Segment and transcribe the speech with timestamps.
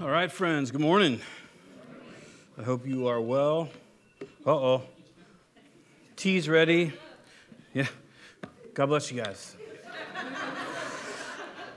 [0.00, 1.20] All right, friends, good morning.
[2.58, 3.68] I hope you are well.
[4.44, 4.82] Uh oh.
[6.16, 6.92] Tea's ready.
[7.72, 7.86] Yeah.
[8.74, 9.54] God bless you guys.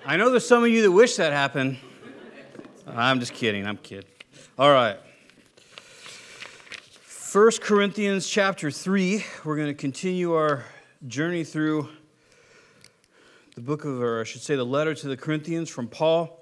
[0.03, 1.77] I know there's some of you that wish that happened.
[2.87, 3.67] I'm just kidding.
[3.67, 4.09] I'm kidding.
[4.57, 4.97] All right.
[7.31, 9.23] 1 Corinthians chapter 3.
[9.45, 10.65] We're going to continue our
[11.07, 11.87] journey through
[13.53, 16.33] the book of, or I should say, the letter to the Corinthians from Paul.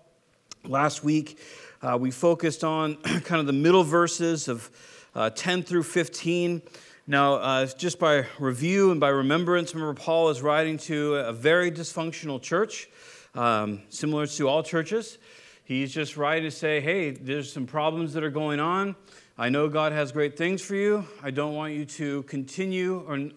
[0.64, 1.38] Last week,
[1.86, 4.72] uh, we focused on kind of the middle verses of
[5.14, 6.62] uh, 10 through 15.
[7.06, 11.72] Now, uh, just by review and by remembrance, remember Paul is writing to a very
[11.72, 12.90] dysfunctional church,
[13.36, 15.20] um, similar to all churches.
[15.64, 18.96] He's just writing to say, hey, there's some problems that are going on.
[19.38, 21.06] I know God has great things for you.
[21.22, 23.30] I don't want you to continue, or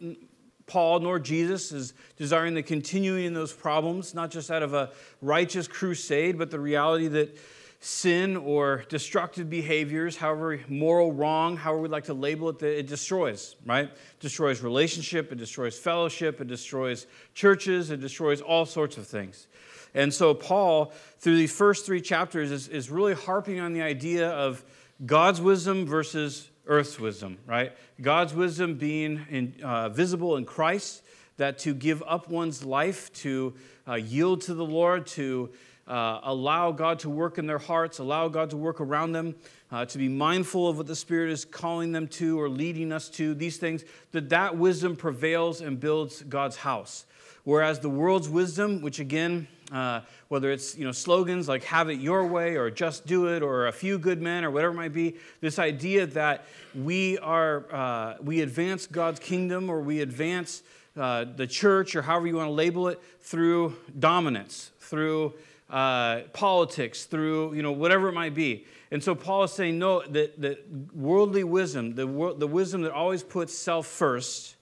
[0.66, 4.90] Paul nor Jesus is desiring the continuing in those problems, not just out of a
[5.20, 7.36] righteous crusade, but the reality that
[7.80, 13.54] sin or destructive behaviors, however moral wrong, however we like to label it, it destroys,
[13.64, 13.90] right?
[14.18, 19.46] Destroys relationship, it destroys fellowship, it destroys churches, it destroys all sorts of things.
[19.94, 24.28] And so Paul, through these first three chapters, is, is really harping on the idea
[24.28, 24.64] of
[25.06, 27.72] God's wisdom versus earth's wisdom, right?
[28.00, 31.02] God's wisdom being in, uh, visible in Christ,
[31.36, 33.54] that to give up one's life, to
[33.86, 35.50] uh, yield to the Lord, to
[35.88, 39.34] uh, allow God to work in their hearts, allow God to work around them,
[39.72, 43.08] uh, to be mindful of what the Spirit is calling them to or leading us
[43.10, 47.06] to, these things, that that wisdom prevails and builds God's house.
[47.44, 51.98] Whereas the world's wisdom, which again, uh, whether it's you know slogans like "Have it
[51.98, 54.92] your way" or "Just do it" or "A few good men" or whatever it might
[54.92, 56.44] be, this idea that
[56.74, 60.62] we are uh, we advance God's kingdom or we advance
[60.96, 65.32] uh, the church or however you want to label it through dominance, through
[65.70, 68.66] uh, politics, through you know whatever it might be.
[68.90, 72.06] And so Paul is saying, no, that, that worldly wisdom, the,
[72.38, 74.56] the wisdom that always puts self first,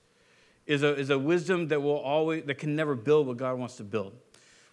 [0.67, 3.77] is a, is a wisdom that will always that can never build what God wants
[3.77, 4.15] to build.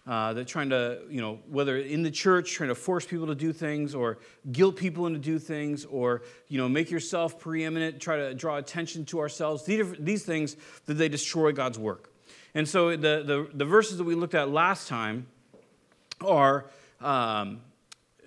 [0.06, 3.34] Uh, that trying to, you know, whether in the church, trying to force people to
[3.34, 4.18] do things or
[4.52, 9.06] guilt people into do things or, you know, make yourself preeminent, try to draw attention
[9.06, 9.64] to ourselves.
[9.64, 12.12] These, these things that they destroy God's work.
[12.54, 15.26] And so the, the, the verses that we looked at last time
[16.24, 16.66] are,
[17.00, 17.60] um,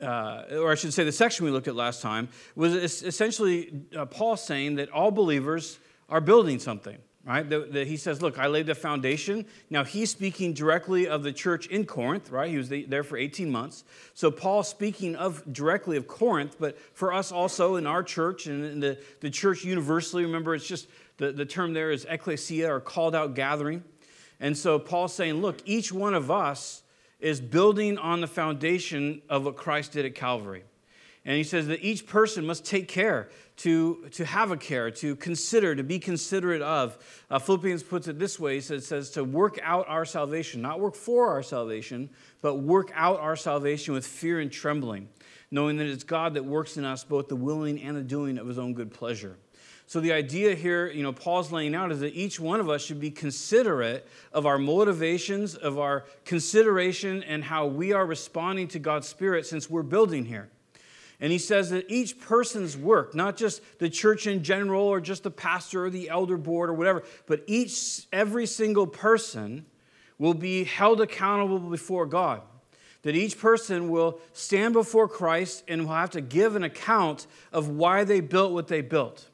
[0.01, 4.05] uh, or I should say, the section we looked at last time was essentially uh,
[4.05, 6.97] Paul saying that all believers are building something.
[7.27, 7.47] Right?
[7.49, 9.45] That, that he says, Look, I laid the foundation.
[9.69, 12.49] Now, he's speaking directly of the church in Corinth, right?
[12.49, 13.83] He was there for 18 months.
[14.13, 18.63] So, Paul speaking of directly of Corinth, but for us also in our church and
[18.63, 20.87] in the, the church universally, remember, it's just
[21.17, 23.83] the, the term there is ecclesia or called out gathering.
[24.39, 26.81] And so, Paul's saying, Look, each one of us
[27.19, 30.63] is building on the foundation of what Christ did at Calvary.
[31.25, 35.15] And he says that each person must take care to, to have a care, to
[35.17, 36.97] consider, to be considerate of.
[37.29, 40.79] Uh, Philippians puts it this way he says, says to work out our salvation, not
[40.79, 42.09] work for our salvation,
[42.41, 45.09] but work out our salvation with fear and trembling,
[45.51, 48.47] knowing that it's God that works in us both the willing and the doing of
[48.47, 49.37] his own good pleasure.
[49.87, 52.83] So the idea here, you know, Paul's laying out is that each one of us
[52.83, 58.79] should be considerate of our motivations, of our consideration, and how we are responding to
[58.79, 60.49] God's Spirit since we're building here.
[61.21, 65.23] And he says that each person's work, not just the church in general or just
[65.23, 69.65] the pastor or the elder board or whatever, but each, every single person
[70.19, 72.41] will be held accountable before God.
[73.03, 77.69] That each person will stand before Christ and will have to give an account of
[77.69, 79.29] why they built what they built.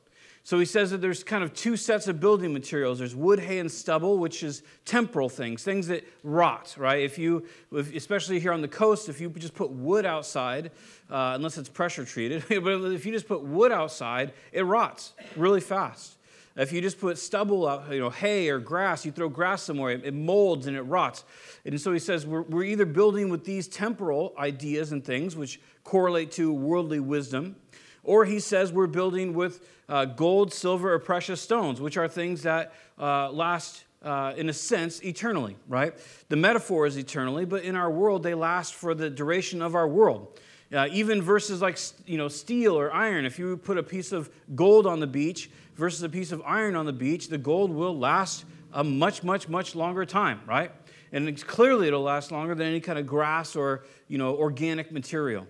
[0.46, 3.00] So he says that there's kind of two sets of building materials.
[3.00, 7.02] There's wood, hay, and stubble, which is temporal things, things that rot, right?
[7.02, 10.72] If you, if, especially here on the coast, if you just put wood outside,
[11.10, 15.62] uh, unless it's pressure treated, but if you just put wood outside, it rots really
[15.62, 16.18] fast.
[16.58, 19.92] If you just put stubble out, you know, hay or grass, you throw grass somewhere,
[19.92, 21.24] it, molds and it rots.
[21.66, 25.60] And so he says we're, we're either building with these temporal ideas and things, which
[25.84, 27.56] correlate to worldly wisdom,
[28.04, 32.44] or he says we're building with uh, gold, silver, or precious stones, which are things
[32.44, 35.94] that uh, last, uh, in a sense, eternally, right?
[36.30, 39.88] The metaphor is eternally, but in our world, they last for the duration of our
[39.88, 40.40] world.
[40.74, 41.78] Uh, even verses like
[42.08, 45.50] you know, steel or iron, if you put a piece of gold on the beach
[45.76, 49.48] versus a piece of iron on the beach, the gold will last a much, much,
[49.48, 50.72] much longer time, right?
[51.12, 55.48] And clearly it'll last longer than any kind of grass or you know, organic material.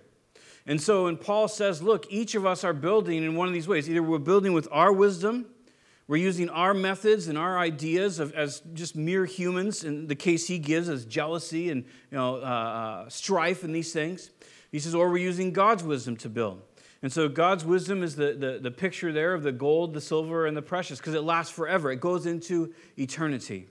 [0.66, 3.68] And so when Paul says, look, each of us are building in one of these
[3.68, 3.88] ways.
[3.88, 5.46] Either we're building with our wisdom,
[6.06, 10.46] we're using our methods and our ideas of, as just mere humans, in the case
[10.46, 14.30] he gives as jealousy and you know, uh, uh, strife and these things.
[14.72, 16.62] He says, or we're using God's wisdom to build.
[17.02, 20.46] And so God's wisdom is the, the, the picture there of the gold, the silver,
[20.46, 21.92] and the precious because it lasts forever.
[21.92, 23.68] It goes into eternity.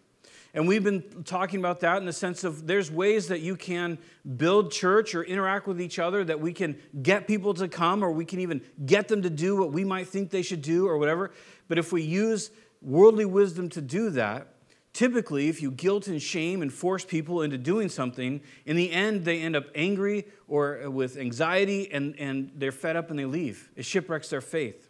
[0.56, 3.98] And we've been talking about that in the sense of there's ways that you can
[4.38, 8.12] build church or interact with each other that we can get people to come or
[8.12, 11.00] we can even get them to do what we might think they should do or
[11.00, 11.32] whatever.
[11.68, 12.52] But if we use
[12.82, 14.50] worldly wisdom to do that,
[14.94, 19.26] typically if you guilt and shame and force people into doing something, in the end
[19.26, 23.72] they end up angry or with anxiety and, and they're fed up and they leave.
[23.76, 24.83] It shipwrecks their faith.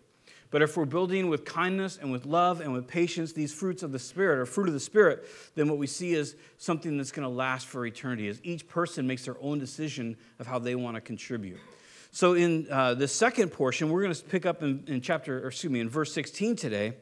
[0.53, 3.91] But if we're building with kindness and with love and with patience, these fruits of
[3.91, 7.27] the Spirit or fruit of the Spirit, then what we see is something that's going
[7.27, 10.93] to last for eternity as each person makes their own decision of how they want
[10.93, 11.57] to contribute.
[12.11, 15.73] So in uh, the second portion, we're going to pick up in, in chapter, excuse
[15.73, 16.93] me, in verse 16 today.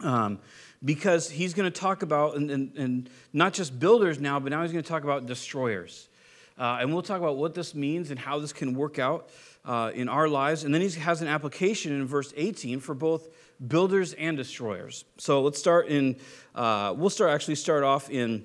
[0.00, 0.40] Um,
[0.84, 4.60] because he's going to talk about, and, and, and, not just builders now, but now
[4.60, 6.10] he's going to talk about destroyers.
[6.58, 9.30] Uh, and we'll talk about what this means and how this can work out
[9.64, 10.64] uh, in our lives.
[10.64, 13.28] And then he has an application in verse 18 for both
[13.66, 15.04] builders and destroyers.
[15.18, 16.16] So let's start in,
[16.54, 18.44] uh, we'll start actually start off in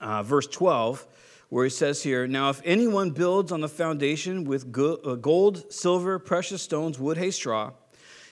[0.00, 1.06] uh, verse 12,
[1.48, 6.18] where he says here Now, if anyone builds on the foundation with uh, gold, silver,
[6.18, 7.72] precious stones, wood, hay, straw,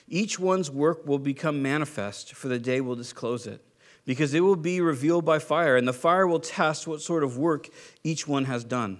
[0.07, 3.63] each one's work will become manifest, for the day will disclose it.
[4.03, 7.37] Because it will be revealed by fire, and the fire will test what sort of
[7.37, 7.69] work
[8.03, 8.99] each one has done.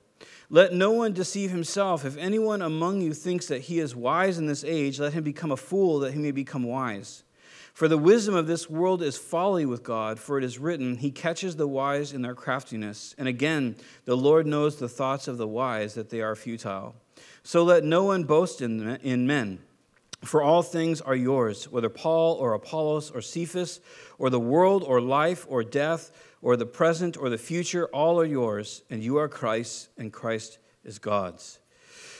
[0.53, 2.03] Let no one deceive himself.
[2.03, 5.49] If anyone among you thinks that he is wise in this age, let him become
[5.49, 7.23] a fool that he may become wise.
[7.73, 11.09] For the wisdom of this world is folly with God, for it is written, He
[11.09, 13.15] catches the wise in their craftiness.
[13.17, 16.95] And again, the Lord knows the thoughts of the wise, that they are futile.
[17.43, 19.59] So let no one boast in men.
[20.25, 23.79] For all things are yours, whether Paul or Apollos or Cephas,
[24.19, 28.25] or the world or life or death or the present or the future, all are
[28.25, 31.59] yours, and you are Christ, and Christ is God's.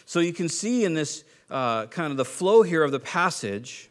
[0.06, 3.90] So you can see in this uh, kind of the flow here of the passage,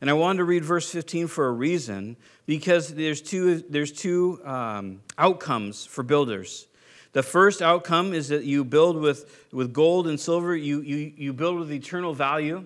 [0.00, 2.16] and I wanted to read verse 15 for a reason,
[2.46, 6.66] because there's two, there's two um, outcomes for builders.
[7.12, 11.32] The first outcome is that you build with, with gold and silver, you, you, you
[11.32, 12.64] build with eternal value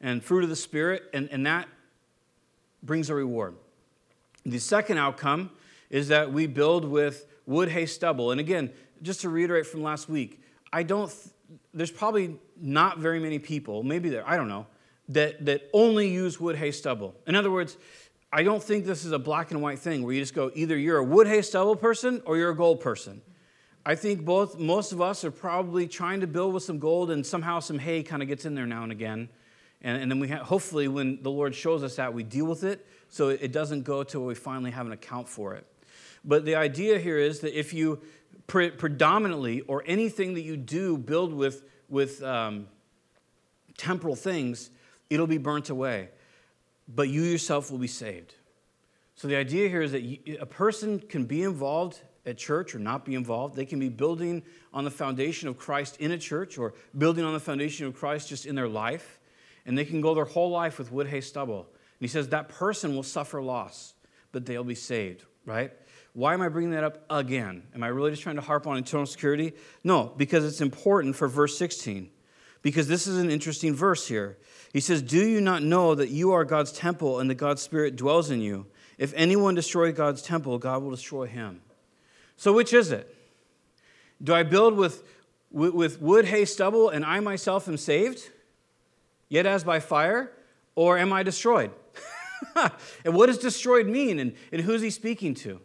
[0.00, 1.68] and fruit of the Spirit, and, and that
[2.82, 3.54] brings a reward.
[4.46, 5.50] The second outcome
[5.90, 8.30] is that we build with wood, hay, stubble.
[8.30, 8.70] And again,
[9.02, 10.42] just to reiterate from last week,
[10.72, 11.34] I don't, th-
[11.72, 14.66] there's probably not very many people, maybe there, I don't know,
[15.10, 17.14] that, that only use wood, hay, stubble.
[17.26, 17.76] In other words,
[18.32, 20.76] I don't think this is a black and white thing where you just go either
[20.76, 23.22] you're a wood, hay, stubble person or you're a gold person.
[23.86, 27.24] I think both, most of us are probably trying to build with some gold and
[27.24, 29.28] somehow some hay kind of gets in there now and again.
[29.82, 32.64] And, and then we ha- hopefully, when the Lord shows us that, we deal with
[32.64, 35.66] it so it doesn't go till we finally have an account for it.
[36.24, 38.00] But the idea here is that if you
[38.46, 42.66] pre- predominantly or anything that you do build with, with um,
[43.76, 44.70] temporal things,
[45.10, 46.08] it'll be burnt away.
[46.88, 48.34] But you yourself will be saved.
[49.16, 52.78] So the idea here is that you, a person can be involved at church or
[52.78, 53.54] not be involved.
[53.54, 57.32] They can be building on the foundation of Christ in a church or building on
[57.32, 59.20] the foundation of Christ just in their life.
[59.66, 61.60] And they can go their whole life with wood, hay, stubble.
[61.60, 63.94] And he says that person will suffer loss,
[64.32, 65.72] but they'll be saved, right?
[66.14, 67.64] Why am I bringing that up again?
[67.74, 69.52] Am I really just trying to harp on eternal security?
[69.82, 72.08] No, because it's important for verse 16.
[72.62, 74.38] Because this is an interesting verse here.
[74.72, 77.96] He says, Do you not know that you are God's temple and that God's Spirit
[77.96, 78.66] dwells in you?
[78.96, 81.60] If anyone destroys God's temple, God will destroy him.
[82.36, 83.12] So, which is it?
[84.22, 85.02] Do I build with,
[85.50, 88.30] with wood, hay, stubble, and I myself am saved,
[89.28, 90.30] yet as by fire?
[90.76, 91.72] Or am I destroyed?
[93.04, 94.20] and what does destroyed mean?
[94.20, 95.60] And, and who's he speaking to?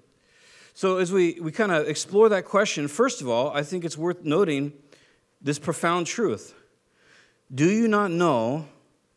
[0.79, 3.97] So, as we, we kind of explore that question, first of all, I think it's
[3.97, 4.71] worth noting
[5.41, 6.55] this profound truth.
[7.53, 8.65] Do you not know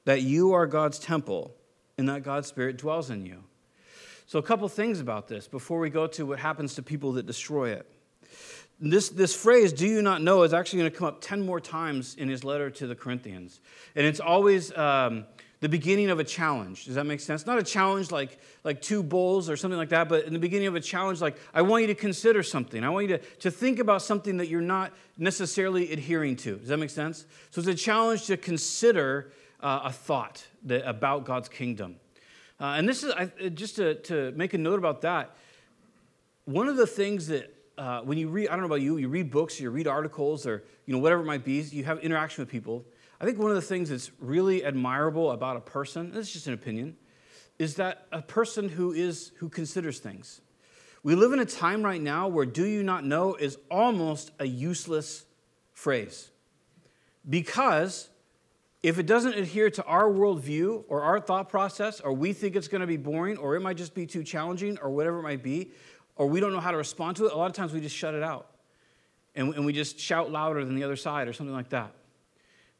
[0.04, 1.54] that you are God's temple
[1.96, 3.44] and that God's Spirit dwells in you?
[4.26, 7.26] So, a couple things about this before we go to what happens to people that
[7.26, 7.88] destroy it.
[8.80, 11.60] This, this phrase, do you not know, is actually going to come up 10 more
[11.60, 13.60] times in his letter to the Corinthians.
[13.94, 15.26] And it's always um,
[15.62, 16.86] the beginning of a challenge.
[16.86, 17.46] Does that make sense?
[17.46, 20.66] Not a challenge like, like two bowls or something like that, but in the beginning
[20.66, 22.82] of a challenge, like, I want you to consider something.
[22.82, 26.56] I want you to, to think about something that you're not necessarily adhering to.
[26.56, 27.26] Does that make sense?
[27.52, 31.94] So it's a challenge to consider uh, a thought that, about God's kingdom.
[32.58, 35.36] Uh, and this is I, just to, to make a note about that.
[36.44, 39.08] One of the things that uh, when you read, I don't know about you, you
[39.08, 42.42] read books, you read articles, or you know whatever it might be, you have interaction
[42.42, 42.84] with people.
[43.22, 46.46] I think one of the things that's really admirable about a person, this is just
[46.48, 46.96] an opinion,
[47.56, 50.40] is that a person who is who considers things.
[51.04, 54.44] We live in a time right now where "do you not know" is almost a
[54.44, 55.24] useless
[55.72, 56.32] phrase,
[57.28, 58.08] because
[58.82, 62.66] if it doesn't adhere to our worldview or our thought process, or we think it's
[62.66, 65.44] going to be boring, or it might just be too challenging, or whatever it might
[65.44, 65.70] be,
[66.16, 67.94] or we don't know how to respond to it, a lot of times we just
[67.94, 68.48] shut it out.
[69.36, 71.94] And we just shout louder than the other side or something like that.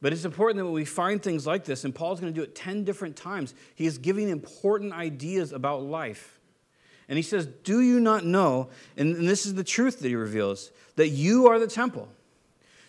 [0.03, 2.43] But it's important that when we find things like this, and Paul's going to do
[2.43, 6.41] it 10 different times, he is giving important ideas about life.
[7.07, 8.67] And he says, Do you not know,
[8.97, 12.09] and, this is the truth that he reveals, that you are the temple?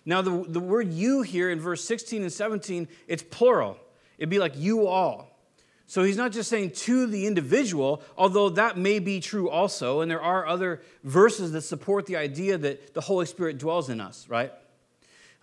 [0.04, 3.78] Now, the, the word you here in verse 16 and 17, it's plural.
[4.18, 5.38] It'd be like you all.
[5.86, 10.10] So he's not just saying to the individual, although that may be true also, and
[10.10, 14.28] there are other verses that support the idea that the Holy Spirit dwells in us,
[14.28, 14.50] right?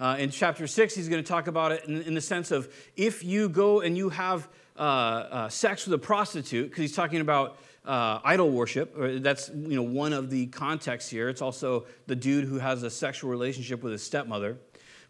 [0.01, 2.73] Uh, in chapter 6, he's going to talk about it in, in, the sense of
[2.97, 7.21] if you go and you have uh, uh, sex with a prostitute, because he's talking
[7.21, 8.95] about uh, idol worship.
[9.21, 11.29] That's you know, one of the contexts here.
[11.29, 14.57] It's also the dude who has a sexual relationship with his stepmother.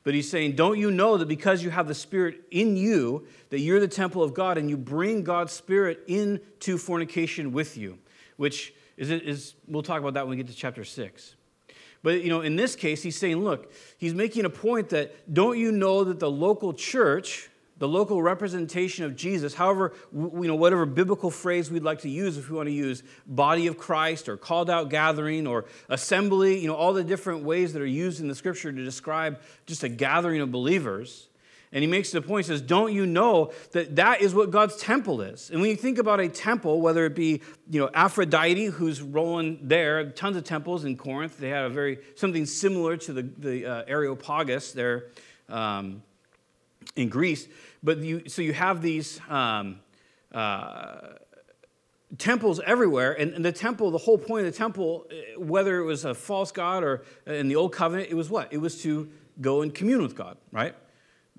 [0.03, 3.61] But he's saying, Don't you know that because you have the Spirit in you, that
[3.61, 7.97] you're the temple of God and you bring God's Spirit into fornication with you?
[8.35, 11.35] Which is, is we'll talk about that when we get to chapter 6.
[12.03, 15.57] But you know, in this case, he's saying, look, he's making a point that don't
[15.57, 17.49] you know that the local church
[17.81, 22.37] the local representation of Jesus, however, you know, whatever biblical phrase we'd like to use,
[22.37, 26.67] if we want to use body of Christ or called out gathering or assembly, you
[26.67, 29.89] know, all the different ways that are used in the scripture to describe just a
[29.89, 31.27] gathering of believers.
[31.73, 34.75] And he makes the point, he says, Don't you know that that is what God's
[34.75, 35.49] temple is?
[35.49, 39.59] And when you think about a temple, whether it be, you know, Aphrodite, who's rolling
[39.61, 43.65] there, tons of temples in Corinth, they had a very, something similar to the, the
[43.65, 45.05] uh, Areopagus there
[45.47, 46.03] um,
[46.97, 47.47] in Greece.
[47.81, 49.79] But you, so you have these um,
[50.33, 51.13] uh,
[52.17, 55.85] temples everywhere, and, and, the temple, the whole point of the temple, eh, whether it
[55.85, 58.51] was a false god or in the old covenant, it was what?
[58.51, 59.09] It was to
[59.39, 60.75] go and commune with God, right?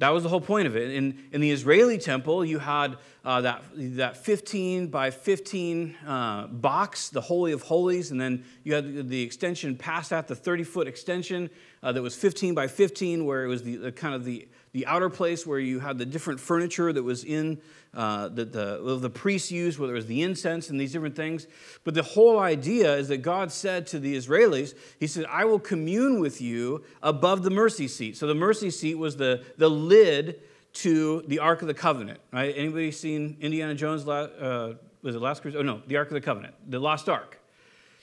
[0.02, 0.90] That was the whole point of it.
[0.90, 7.08] In, in the Israeli temple, you had uh, that, that 15 by 15 uh, box,
[7.08, 10.88] the Holy of Holies, and then you had the extension past that, the 30 foot
[10.88, 11.48] extension
[11.84, 14.86] uh, that was 15 by 15, where it was the, the kind of the the
[14.86, 17.60] outer place where you had the different furniture that was in
[17.94, 21.46] uh, that the, the priests used, whether it was the incense and these different things.
[21.84, 25.58] But the whole idea is that God said to the Israelis, He said, I will
[25.58, 28.16] commune with you above the mercy seat.
[28.16, 30.40] So the mercy seat was the, the lid
[30.74, 32.54] to the Ark of the Covenant, right?
[32.56, 35.60] Anybody seen Indiana Jones, uh, was it Last Crusade?
[35.60, 37.38] Oh, no, the Ark of the Covenant, the Lost Ark.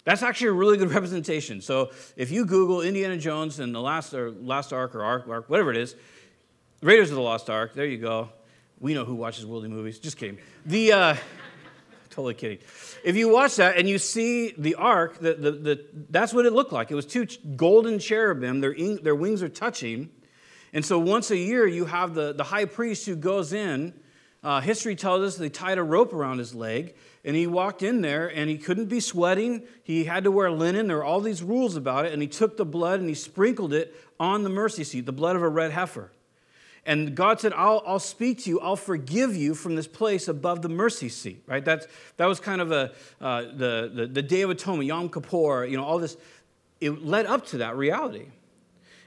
[0.03, 1.61] That's actually a really good representation.
[1.61, 5.49] So if you Google Indiana Jones and the Last, or Last Ark or Ark, Ark,
[5.49, 5.95] whatever it is,
[6.81, 7.73] Raiders of the Lost Ark.
[7.73, 8.29] There you go.
[8.79, 9.99] We know who watches worldly movies.
[9.99, 10.37] Just kidding.
[10.65, 11.15] The uh,
[12.09, 12.59] totally kidding.
[13.03, 16.53] If you watch that and you see the ark, the, the, the, that's what it
[16.53, 16.89] looked like.
[16.89, 18.61] It was two golden cherubim.
[18.61, 20.09] Their, in, their wings are touching.
[20.71, 23.93] And so once a year, you have the, the high priest who goes in.
[24.41, 26.95] Uh, history tells us they tied a rope around his leg,
[27.25, 29.63] and he walked in there, and he couldn't be sweating.
[29.83, 30.87] He had to wear linen.
[30.87, 33.73] There were all these rules about it, and he took the blood and he sprinkled
[33.73, 36.11] it on the mercy seat, the blood of a red heifer.
[36.85, 40.61] And God said, I'll, I'll speak to you, I'll forgive you from this place above
[40.61, 41.63] the mercy seat, right?
[41.63, 45.65] That's, that was kind of a, uh, the, the, the Day of Atonement, Yom Kippur,
[45.65, 46.17] you know, all this.
[46.79, 48.27] It led up to that reality.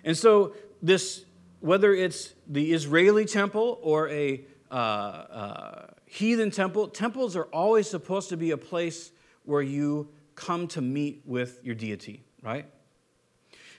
[0.04, 1.24] And so, this,
[1.60, 8.28] whether it's the Israeli temple or a uh, uh, heathen temple, temples are always supposed
[8.30, 9.12] to be a place
[9.44, 12.66] where you come to meet with your deity, right?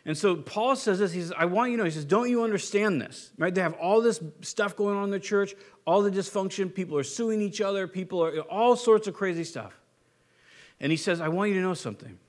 [0.05, 1.13] And so Paul says this.
[1.13, 3.31] He says, I want you to know, he says, don't you understand this?
[3.37, 3.53] Right?
[3.53, 5.55] They have all this stuff going on in the church,
[5.85, 9.79] all the dysfunction, people are suing each other, people are all sorts of crazy stuff.
[10.79, 12.19] And he says, I want you to know something.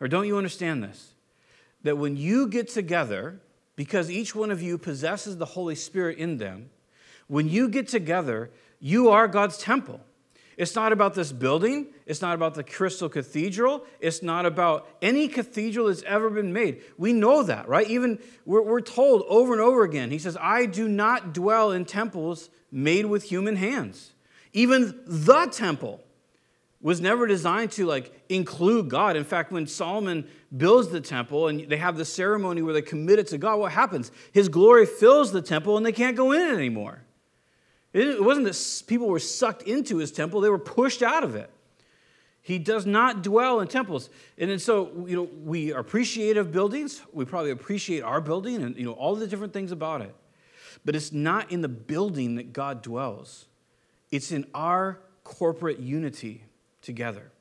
[0.00, 1.14] Or don't you understand this?
[1.82, 3.40] That when you get together,
[3.76, 6.70] because each one of you possesses the Holy Spirit in them,
[7.26, 8.50] when you get together,
[8.80, 10.00] you are God's temple.
[10.56, 11.88] It's not about this building.
[12.06, 13.84] It's not about the Crystal Cathedral.
[14.00, 16.82] It's not about any cathedral that's ever been made.
[16.96, 17.88] We know that, right?
[17.88, 20.10] Even we're, we're told over and over again.
[20.10, 24.12] He says, I do not dwell in temples made with human hands.
[24.52, 26.00] Even the temple
[26.80, 29.16] was never designed to like include God.
[29.16, 33.18] In fact, when Solomon builds the temple and they have the ceremony where they commit
[33.18, 34.12] it to God, what happens?
[34.32, 37.02] His glory fills the temple and they can't go in it anymore.
[37.94, 41.50] It wasn't that people were sucked into his temple, they were pushed out of it.
[42.42, 44.10] He does not dwell in temples.
[44.36, 47.00] And so, you know, we are appreciative of buildings.
[47.10, 50.14] We probably appreciate our building and, you know, all the different things about it.
[50.84, 53.46] But it's not in the building that God dwells.
[54.10, 56.44] It's in our corporate unity
[56.82, 57.32] together.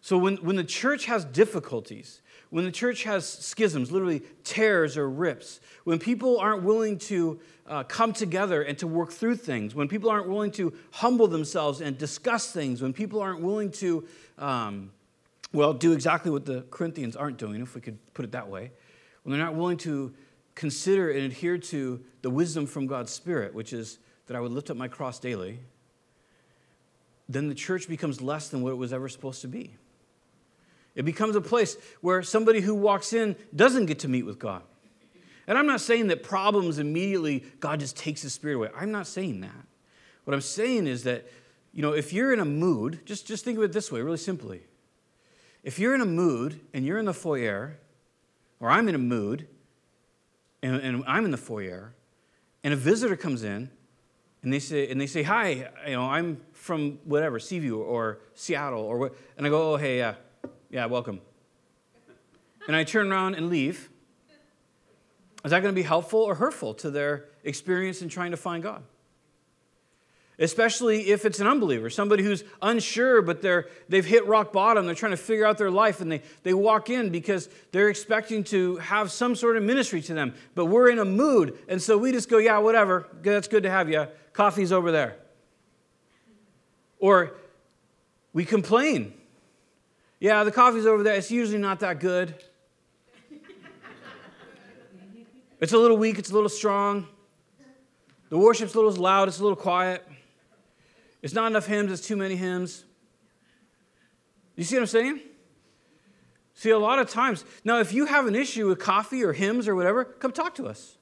[0.00, 5.08] So when, when the church has difficulties, when the church has schisms, literally tears or
[5.08, 9.86] rips, when people aren't willing to uh, come together and to work through things, when
[9.86, 14.06] people aren't willing to humble themselves and discuss things, when people aren't willing to,
[14.38, 14.90] um,
[15.52, 18.72] well, do exactly what the Corinthians aren't doing, if we could put it that way,
[19.22, 20.12] when they're not willing to
[20.56, 24.70] consider and adhere to the wisdom from God's Spirit, which is that I would lift
[24.70, 25.60] up my cross daily,
[27.28, 29.76] then the church becomes less than what it was ever supposed to be.
[30.94, 34.62] It becomes a place where somebody who walks in doesn't get to meet with God.
[35.46, 38.68] And I'm not saying that problems immediately, God just takes his spirit away.
[38.76, 39.66] I'm not saying that.
[40.24, 41.26] What I'm saying is that,
[41.72, 44.16] you know, if you're in a mood, just, just think of it this way, really
[44.16, 44.62] simply.
[45.62, 47.78] If you're in a mood and you're in the foyer,
[48.60, 49.48] or I'm in a mood
[50.62, 51.94] and, and I'm in the foyer,
[52.62, 53.70] and a visitor comes in
[54.42, 58.82] and they say, and they say, hi, you know, I'm from whatever, Seaview or Seattle
[58.82, 60.14] or what, and I go, oh, hey, yeah,
[60.70, 61.20] yeah, welcome.
[62.66, 63.90] And I turn around and leave.
[65.44, 68.62] Is that going to be helpful or hurtful to their experience in trying to find
[68.62, 68.82] God?
[70.38, 74.86] Especially if it's an unbeliever, somebody who's unsure, but they're, they've hit rock bottom.
[74.86, 78.44] They're trying to figure out their life, and they, they walk in because they're expecting
[78.44, 80.34] to have some sort of ministry to them.
[80.54, 83.06] But we're in a mood, and so we just go, yeah, whatever.
[83.22, 84.06] That's good to have you.
[84.32, 85.16] Coffee's over there.
[86.98, 87.34] Or
[88.32, 89.12] we complain
[90.20, 91.16] yeah, the coffee's over there.
[91.16, 92.34] It's usually not that good.
[95.60, 97.06] It's a little weak, it's a little strong.
[98.28, 100.06] The worship's a little loud, it's a little quiet.
[101.22, 102.84] It's not enough hymns, it's too many hymns.
[104.56, 105.20] You see what I'm saying?
[106.54, 109.66] See, a lot of times, now if you have an issue with coffee or hymns
[109.68, 110.96] or whatever, come talk to us.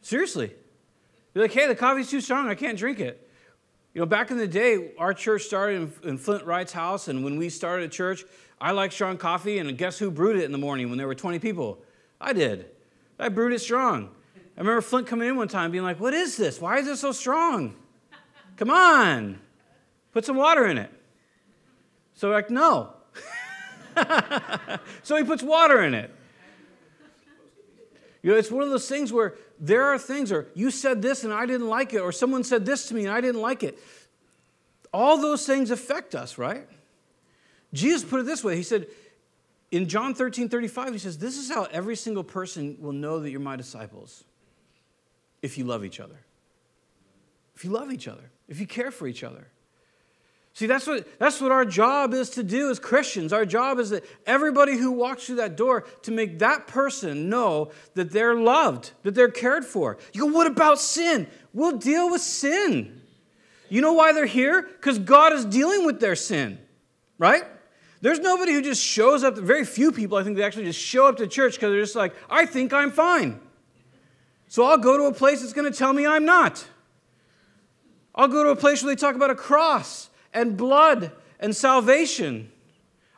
[0.00, 0.52] Seriously.
[1.32, 3.28] You're like, hey, the coffee's too strong, I can't drink it.
[3.94, 7.24] You know, back in the day, our church started in, in Flint Wright's house, and
[7.24, 8.24] when we started a church,
[8.60, 11.14] I liked strong coffee, and guess who brewed it in the morning when there were
[11.14, 11.78] 20 people?
[12.20, 12.66] I did.
[13.20, 14.10] I brewed it strong.
[14.56, 16.60] I remember Flint coming in one time being like, What is this?
[16.60, 17.76] Why is it so strong?
[18.56, 19.38] Come on,
[20.12, 20.90] put some water in it.
[22.14, 22.94] So, like, no.
[25.02, 26.12] so he puts water in it.
[28.22, 31.24] You know, it's one of those things where there are things, or you said this
[31.24, 33.62] and I didn't like it, or someone said this to me and I didn't like
[33.62, 33.78] it.
[34.92, 36.68] All those things affect us, right?
[37.72, 38.86] Jesus put it this way He said,
[39.70, 43.30] in John 13 35, he says, This is how every single person will know that
[43.30, 44.24] you're my disciples
[45.42, 46.20] if you love each other.
[47.56, 49.48] If you love each other, if you care for each other.
[50.54, 53.32] See, that's what, that's what our job is to do as Christians.
[53.32, 57.72] Our job is that everybody who walks through that door to make that person know
[57.94, 59.98] that they're loved, that they're cared for.
[60.12, 61.26] You go, what about sin?
[61.52, 63.02] We'll deal with sin.
[63.68, 64.62] You know why they're here?
[64.62, 66.60] Because God is dealing with their sin,
[67.18, 67.42] right?
[68.00, 71.08] There's nobody who just shows up, very few people, I think, they actually just show
[71.08, 73.40] up to church because they're just like, I think I'm fine.
[74.46, 76.64] So I'll go to a place that's going to tell me I'm not.
[78.14, 82.50] I'll go to a place where they talk about a cross and blood and salvation.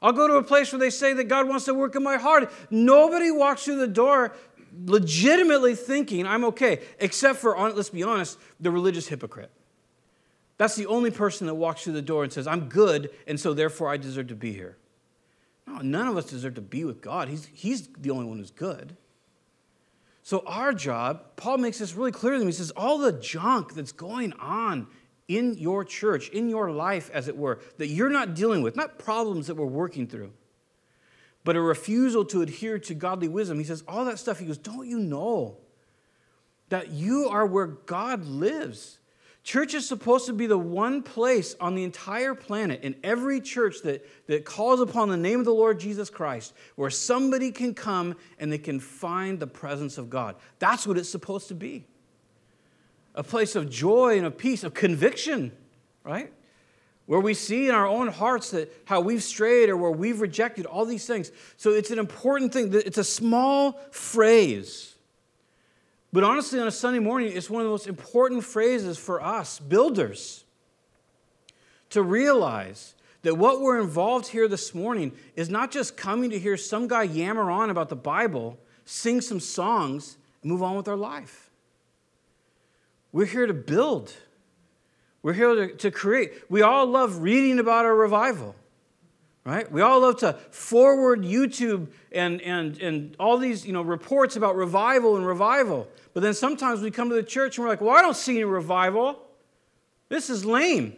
[0.03, 2.19] I'll go to a place where they say that God wants to work in my
[2.19, 2.53] heart.
[2.71, 4.37] Nobody walks through the door
[4.85, 9.51] legitimately thinking I'm okay, except for, let's be honest, the religious hypocrite.
[10.59, 13.55] That's the only person that walks through the door and says, I'm good, and so
[13.55, 14.77] therefore I deserve to be here.
[15.67, 17.29] No, none of us deserve to be with God.
[17.29, 18.97] He's, he's the only one who's good.
[20.23, 22.49] So, our job, Paul makes this really clear to them.
[22.49, 24.89] He says, all the junk that's going on
[25.29, 28.99] in your church, in your life, as it were, that you're not dealing with, not
[28.99, 30.33] problems that we're working through,
[31.45, 33.59] but a refusal to adhere to godly wisdom.
[33.59, 35.57] He says, all that stuff, he goes, don't you know
[36.69, 38.99] that you are where God lives?
[39.43, 43.77] Church is supposed to be the one place on the entire planet, in every church
[43.85, 48.17] that, that calls upon the name of the Lord Jesus Christ, where somebody can come
[48.41, 50.35] and they can find the presence of God.
[50.59, 51.85] That's what it's supposed to be
[53.17, 55.51] a place of joy and of peace, of conviction,
[56.05, 56.33] right?
[57.07, 60.67] Where we see in our own hearts that how we've strayed or where we've rejected
[60.67, 61.33] all these things.
[61.57, 62.73] So it's an important thing.
[62.73, 64.95] It's a small phrase.
[66.13, 69.59] But honestly, on a Sunday morning, it's one of the most important phrases for us,
[69.59, 70.45] builders,
[71.91, 76.57] to realize that what we're involved here this morning is not just coming to hear
[76.57, 80.97] some guy yammer on about the Bible, sing some songs, and move on with our
[80.97, 81.46] life.
[83.13, 84.13] We're here to build.
[85.23, 86.33] We're here to, to create.
[86.49, 88.55] We all love reading about our revival,
[89.45, 89.71] right?
[89.71, 94.57] We all love to forward YouTube and, and, and all these you know, reports about
[94.57, 95.89] revival and revival.
[96.15, 98.37] But then sometimes we come to the church and we're like, well, I don't see
[98.37, 99.21] any revival.
[100.09, 100.97] This is lame.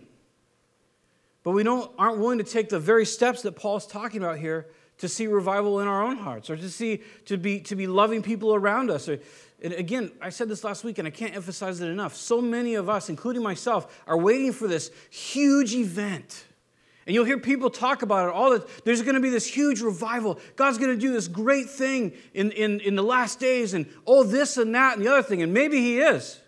[1.42, 4.66] But we don't, aren't willing to take the very steps that Paul's talking about here
[4.98, 8.22] to see revival in our own hearts or to see to be to be loving
[8.22, 9.08] people around us.
[9.08, 9.18] Or,
[9.62, 12.14] and again i said this last week and i can't emphasize it enough.
[12.14, 16.44] So many of us including myself are waiting for this huge event.
[17.06, 19.80] And you'll hear people talk about it all the there's going to be this huge
[19.80, 20.38] revival.
[20.56, 24.24] God's going to do this great thing in, in, in the last days and oh
[24.24, 26.40] this and that and the other thing and maybe he is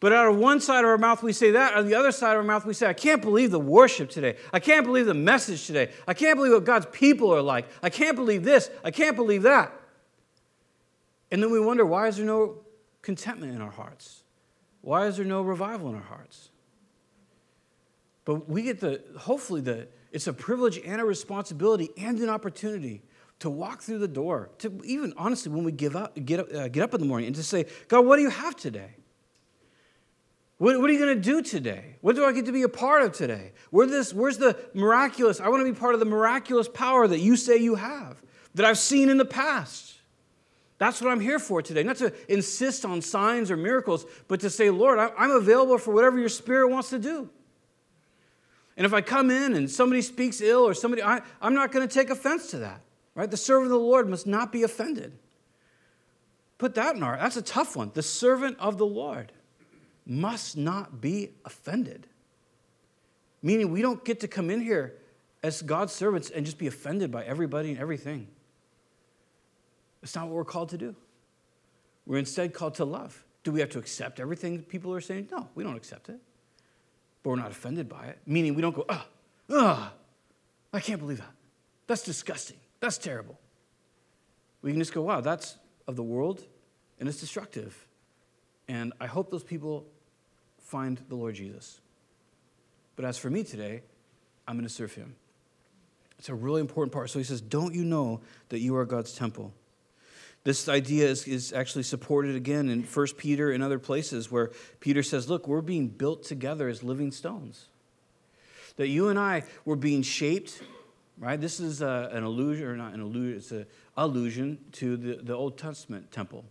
[0.00, 1.74] but out of one side of our mouth, we say that.
[1.74, 4.36] On the other side of our mouth, we say, I can't believe the worship today.
[4.50, 5.90] I can't believe the message today.
[6.08, 7.68] I can't believe what God's people are like.
[7.82, 8.70] I can't believe this.
[8.82, 9.72] I can't believe that.
[11.30, 12.58] And then we wonder, why is there no
[13.02, 14.22] contentment in our hearts?
[14.80, 16.48] Why is there no revival in our hearts?
[18.24, 23.02] But we get the, hopefully, the, it's a privilege and a responsibility and an opportunity
[23.40, 26.68] to walk through the door, to even honestly, when we give up, get, up, uh,
[26.68, 28.94] get up in the morning and to say, God, what do you have today?
[30.60, 31.96] What, what are you going to do today?
[32.02, 33.52] What do I get to be a part of today?
[33.70, 35.40] Where this, where's the miraculous?
[35.40, 38.22] I want to be part of the miraculous power that you say you have,
[38.56, 39.94] that I've seen in the past.
[40.76, 41.82] That's what I'm here for today.
[41.82, 46.18] Not to insist on signs or miracles, but to say, Lord, I'm available for whatever
[46.18, 47.30] your spirit wants to do.
[48.76, 51.88] And if I come in and somebody speaks ill or somebody, I, I'm not going
[51.88, 52.82] to take offense to that.
[53.14, 53.30] Right?
[53.30, 55.16] The servant of the Lord must not be offended.
[56.58, 57.92] Put that in our, that's a tough one.
[57.94, 59.32] The servant of the Lord
[60.10, 62.06] must not be offended.
[63.42, 64.96] Meaning, we don't get to come in here
[65.42, 68.26] as God's servants and just be offended by everybody and everything.
[70.02, 70.94] It's not what we're called to do.
[72.06, 73.24] We're instead called to love.
[73.44, 75.28] Do we have to accept everything people are saying?
[75.30, 76.18] No, we don't accept it.
[77.22, 78.18] But we're not offended by it.
[78.26, 79.06] Meaning, we don't go, ah,
[79.50, 79.92] ah,
[80.72, 81.32] I can't believe that.
[81.86, 82.56] That's disgusting.
[82.80, 83.38] That's terrible.
[84.62, 86.42] We can just go, wow, that's of the world
[86.98, 87.86] and it's destructive.
[88.68, 89.86] And I hope those people
[90.70, 91.80] find the Lord Jesus.
[92.94, 93.82] But as for me today,
[94.46, 95.16] I'm going to serve him.
[96.18, 97.10] It's a really important part.
[97.10, 99.52] So he says, Don't you know that you are God's temple?
[100.44, 105.02] This idea is, is actually supported again in 1 Peter and other places where Peter
[105.02, 107.66] says, Look, we're being built together as living stones.
[108.76, 110.62] That you and I were being shaped,
[111.18, 111.40] right?
[111.40, 115.34] This is a, an illusion, or not an illusion, it's an allusion to the, the
[115.34, 116.44] Old Testament temple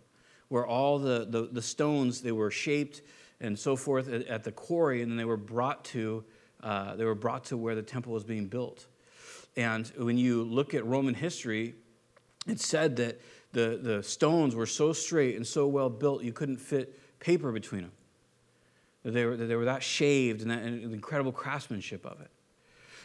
[0.48, 3.02] where all the, the, the stones, they were shaped
[3.40, 6.24] and so forth at, the quarry, and then they were brought to,
[6.62, 8.86] uh, they were brought to where the temple was being built.
[9.56, 11.74] And when you look at Roman history,
[12.46, 13.20] it said that
[13.52, 17.82] the, the stones were so straight and so well built you couldn't fit paper between
[17.82, 17.92] them.
[19.02, 22.30] They were, that they were that shaved and, that, and the incredible craftsmanship of it.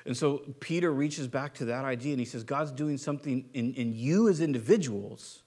[0.06, 3.74] And so Peter reaches back to that idea and he says, God's doing something in,
[3.74, 5.41] in you as individuals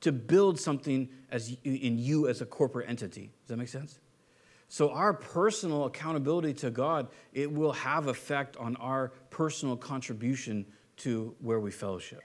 [0.00, 3.30] to build something as in you as a corporate entity.
[3.42, 3.98] Does that make sense?
[4.68, 10.64] So our personal accountability to God, it will have effect on our personal contribution
[10.98, 12.22] to where we fellowship.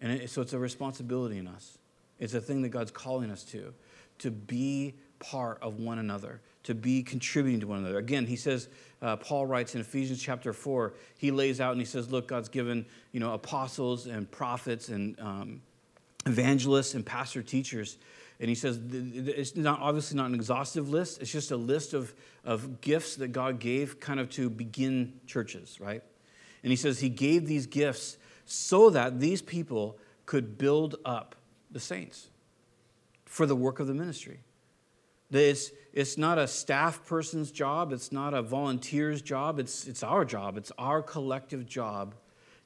[0.00, 1.78] And it, so it's a responsibility in us.
[2.18, 3.72] It's a thing that God's calling us to,
[4.18, 7.98] to be part of one another, to be contributing to one another.
[7.98, 8.68] Again, he says,
[9.00, 12.48] uh, Paul writes in Ephesians chapter 4, he lays out and he says, look, God's
[12.48, 15.62] given, you know, apostles and prophets and um,
[16.26, 17.98] evangelists and pastor teachers.
[18.40, 21.20] And he says it's not obviously not an exhaustive list.
[21.22, 25.80] It's just a list of, of gifts that God gave kind of to begin churches,
[25.80, 26.02] right?
[26.62, 31.36] And he says he gave these gifts so that these people could build up
[31.70, 32.28] the saints
[33.24, 34.40] for the work of the ministry.
[35.30, 40.24] It's, it's not a staff person's job, it's not a volunteer's job, it's, it's our
[40.24, 40.56] job.
[40.56, 42.14] It's our collective job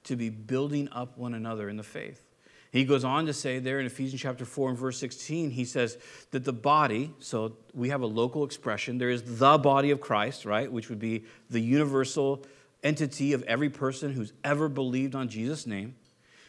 [0.04, 2.27] to be building up one another in the faith.
[2.70, 5.96] He goes on to say there in Ephesians chapter 4 and verse 16, he says
[6.32, 10.44] that the body, so we have a local expression, there is the body of Christ,
[10.44, 12.44] right, which would be the universal
[12.82, 15.94] entity of every person who's ever believed on Jesus' name.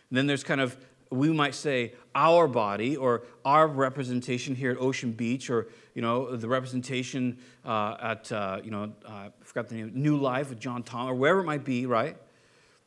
[0.09, 0.75] And then there's kind of,
[1.09, 6.35] we might say, our body or our representation here at Ocean Beach or, you know,
[6.35, 10.59] the representation uh, at, uh, you know, uh, I forgot the name, New Life with
[10.59, 12.17] John Tom or wherever it might be, right?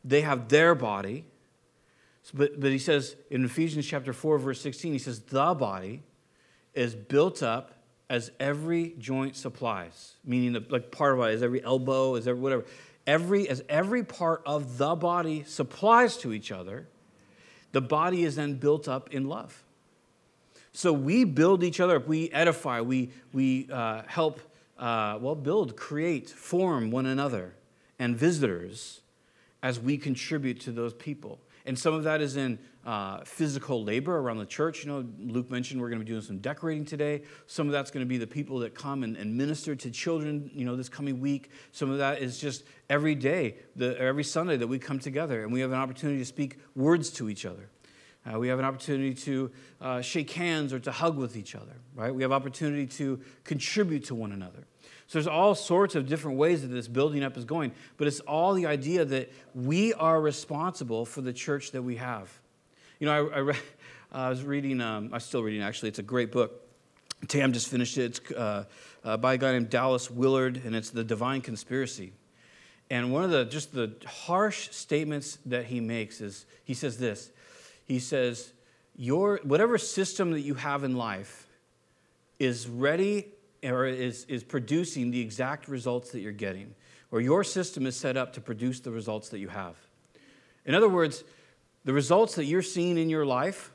[0.04, 1.24] They have their body.
[2.34, 6.02] But, but he says in Ephesians chapter 4, verse 16, he says, The body
[6.74, 7.72] is built up
[8.08, 12.40] as every joint supplies, meaning the, like part of it is every elbow, is every
[12.40, 12.64] whatever.
[13.06, 16.86] Every, as every part of the body supplies to each other,
[17.72, 19.64] the body is then built up in love.
[20.72, 24.40] So we build each other up, we edify, we, we uh, help
[24.78, 27.54] uh, well, build, create, form one another
[27.98, 29.00] and visitors
[29.62, 31.38] as we contribute to those people.
[31.64, 34.84] And some of that is in uh, physical labor around the church.
[34.84, 37.22] You know, Luke mentioned we're going to be doing some decorating today.
[37.46, 40.50] Some of that's going to be the people that come and, and, minister to children,
[40.52, 41.50] you know, this coming week.
[41.70, 45.52] Some of that is just every day, the, every Sunday that we come together and
[45.52, 47.70] we have an opportunity to speak words to each other.
[48.24, 51.80] Uh, we have an opportunity to uh, shake hands or to hug with each other,
[51.94, 52.14] right?
[52.14, 54.66] We have opportunity to contribute to one another.
[55.12, 58.20] So there's all sorts of different ways that this building up is going, but it's
[58.20, 62.32] all the idea that we are responsible for the church that we have.
[62.98, 63.56] You know, I, I,
[64.26, 66.66] I was reading, um, I'm still reading actually, it's a great book.
[67.28, 68.20] Tam just finished it.
[68.22, 68.64] It's uh,
[69.04, 72.14] uh, by a guy named Dallas Willard, and it's The Divine Conspiracy.
[72.88, 77.30] And one of the just the harsh statements that he makes is he says this.
[77.84, 78.54] He says,
[78.96, 81.48] Your whatever system that you have in life
[82.38, 83.26] is ready
[83.62, 86.74] or is, is producing the exact results that you're getting,
[87.10, 89.76] or your system is set up to produce the results that you have.
[90.64, 91.24] In other words,
[91.84, 93.72] the results that you're seeing in your life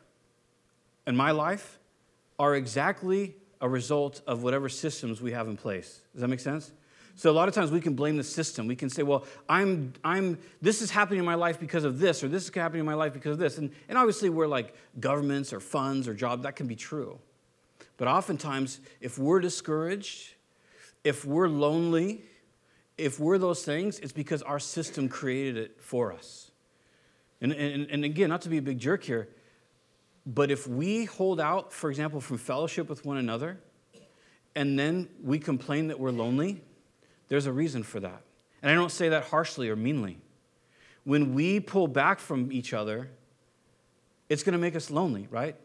[1.06, 1.80] and my life
[2.40, 6.02] are exactly a result of whatever systems we have in place.
[6.14, 6.72] Does that make sense?
[7.16, 8.68] So a lot of times we can blame the system.
[8.68, 12.24] We can say, well, I'm, I'm, this is happening in my life because of this,
[12.24, 13.58] or this is happening in my life because of this.
[13.58, 17.18] And, and obviously we're like governments or funds or jobs, that can be true.
[17.98, 20.34] But oftentimes, if we're discouraged,
[21.04, 22.24] if we're lonely,
[22.98, 26.52] if we're those things, it's because our system created it for us.
[27.42, 29.30] And, and, and again, not to be a big jerk here,
[30.26, 33.60] but if we hold out, for example, from fellowship with one another,
[34.56, 36.62] and then we complain that we're lonely,
[37.30, 38.22] there's a reason for that.
[38.62, 40.18] And I don't say that harshly or meanly.
[41.04, 43.10] When we pull back from each other,
[44.30, 45.56] it's going to make us lonely, right?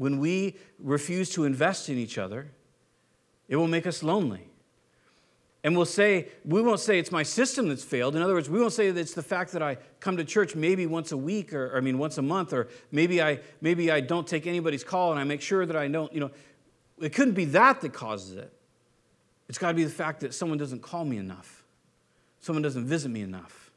[0.00, 2.50] When we refuse to invest in each other,
[3.48, 4.48] it will make us lonely.
[5.62, 8.16] And we'll say, we won't say it's my system that's failed.
[8.16, 10.56] In other words, we won't say that it's the fact that I come to church
[10.56, 13.90] maybe once a week or, or, I mean, once a month, or maybe I, maybe
[13.90, 16.30] I don't take anybody's call and I make sure that I don't, you know,
[16.98, 18.50] it couldn't be that that causes it.
[19.50, 21.62] It's got to be the fact that someone doesn't call me enough,
[22.40, 23.70] someone doesn't visit me enough.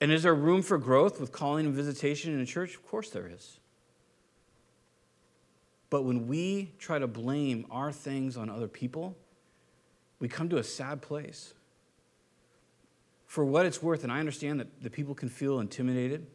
[0.00, 2.74] And is there room for growth with calling and visitation in a church?
[2.74, 3.60] Of course there is.
[5.90, 9.16] But when we try to blame our things on other people,
[10.18, 11.54] we come to a sad place.
[13.26, 16.26] For what it's worth, and I understand that the people can feel intimidated,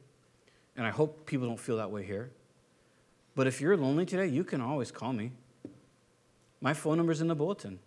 [0.77, 2.31] and I hope people don't feel that way here.
[3.35, 5.31] But if you're lonely today, you can always call me.
[6.59, 7.79] My phone number is in the bulletin.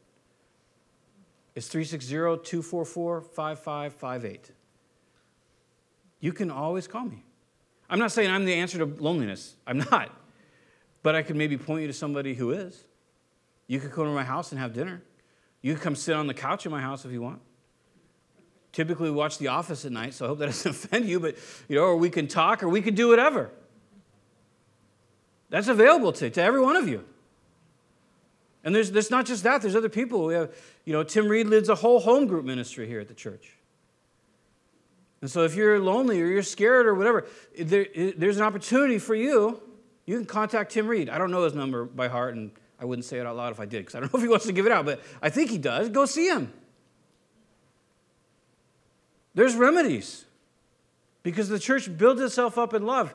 [1.54, 4.50] It's 360 244 5558.
[6.20, 7.22] You can always call me.
[7.88, 9.56] I'm not saying I'm the answer to loneliness.
[9.66, 10.10] I'm not.
[11.04, 12.82] But I could maybe point you to somebody who is.
[13.66, 15.02] You could come to my house and have dinner.
[15.60, 17.42] You could come sit on the couch in my house if you want.
[18.72, 21.36] Typically, we watch The Office at night, so I hope that doesn't offend you, but,
[21.68, 23.50] you know, or we can talk or we could do whatever.
[25.50, 27.04] That's available to, to every one of you.
[28.64, 30.24] And there's, there's not just that, there's other people.
[30.24, 33.14] We have, you know, Tim Reed leads a whole home group ministry here at the
[33.14, 33.52] church.
[35.20, 37.26] And so if you're lonely or you're scared or whatever,
[37.58, 37.86] there,
[38.16, 39.60] there's an opportunity for you
[40.06, 41.08] you can contact Tim Reed.
[41.08, 43.60] I don't know his number by heart, and I wouldn't say it out loud if
[43.60, 45.30] I did, because I don't know if he wants to give it out, but I
[45.30, 45.88] think he does.
[45.88, 46.52] Go see him.
[49.34, 50.24] There's remedies
[51.22, 53.14] because the church builds itself up in love.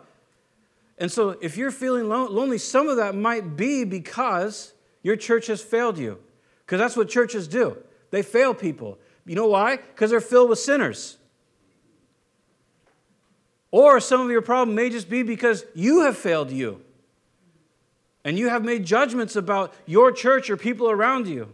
[0.98, 5.62] And so if you're feeling lonely, some of that might be because your church has
[5.62, 6.20] failed you.
[6.66, 7.78] Because that's what churches do.
[8.12, 8.98] They fail people.
[9.26, 9.78] You know why?
[9.78, 11.19] Because they're filled with sinners.
[13.72, 16.82] Or some of your problem may just be because you have failed you.
[18.24, 21.54] And you have made judgments about your church or people around you.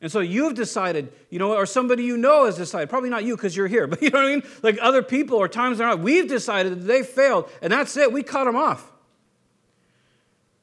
[0.00, 3.36] And so you've decided, you know, or somebody you know has decided, probably not you
[3.36, 4.42] because you're here, but you know what I mean?
[4.62, 8.12] Like other people or times they're not, we've decided that they failed, and that's it.
[8.12, 8.92] We cut them off.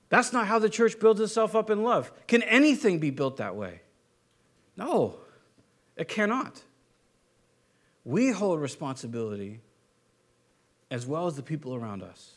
[0.10, 2.12] That's not how the church builds itself up in love.
[2.28, 3.82] Can anything be built that way?
[4.78, 5.18] No,
[5.98, 6.62] it cannot.
[8.06, 9.62] We hold responsibility
[10.94, 12.34] as well as the people around us.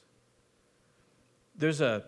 [1.58, 2.02] There's a,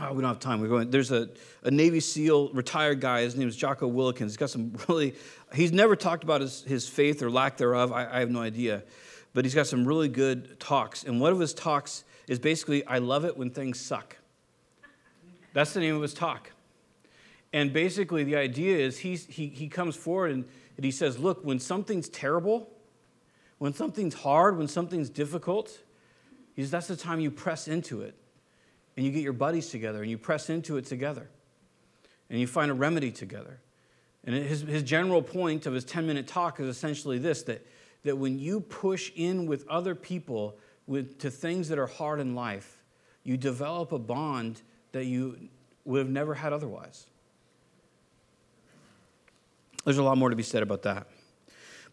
[0.00, 0.60] oh, we don't have time.
[0.60, 0.90] We're going.
[0.90, 1.28] There's a,
[1.62, 3.22] a Navy SEAL retired guy.
[3.22, 4.18] His name is Jocko Willink.
[4.18, 5.14] He's got some really,
[5.54, 7.92] he's never talked about his, his faith or lack thereof.
[7.92, 8.82] I, I have no idea.
[9.34, 11.04] But he's got some really good talks.
[11.04, 14.16] And one of his talks is basically, I love it when things suck.
[15.52, 16.50] That's the name of his talk.
[17.52, 20.44] And basically, the idea is he's, he, he comes forward and,
[20.76, 22.68] and he says, Look, when something's terrible,
[23.62, 25.78] when something's hard, when something's difficult,
[26.56, 28.16] he says that's the time you press into it.
[28.96, 31.30] And you get your buddies together and you press into it together.
[32.28, 33.60] and you find a remedy together.
[34.24, 37.64] And his, his general point of his 10 minute talk is essentially this that,
[38.02, 40.56] that when you push in with other people
[40.88, 42.82] with, to things that are hard in life,
[43.22, 45.38] you develop a bond that you
[45.84, 47.06] would have never had otherwise.
[49.84, 51.06] There's a lot more to be said about that.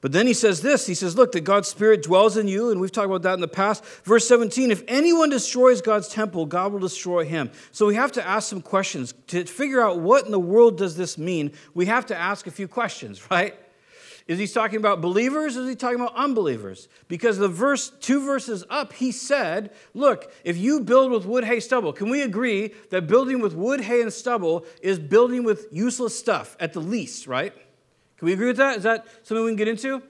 [0.02, 2.80] But then he says this He says, Look, that God's Spirit dwells in you, and
[2.80, 3.84] we've talked about that in the past.
[4.04, 7.52] Verse 17 If anyone destroys God's temple, God will destroy him.
[7.72, 9.14] So we have to ask some questions.
[9.28, 12.52] To figure out what in the world does this mean, we have to ask a
[12.52, 13.56] few questions, right?
[14.28, 16.88] Is he talking about believers or is he talking about unbelievers?
[17.08, 21.60] Because the verse, two verses up, he said, Look, if you build with wood, hay,
[21.60, 26.18] stubble, can we agree that building with wood, hay, and stubble is building with useless
[26.18, 27.54] stuff at the least, right?
[28.19, 28.77] Can we agree with that?
[28.77, 30.03] Is that something we can get into?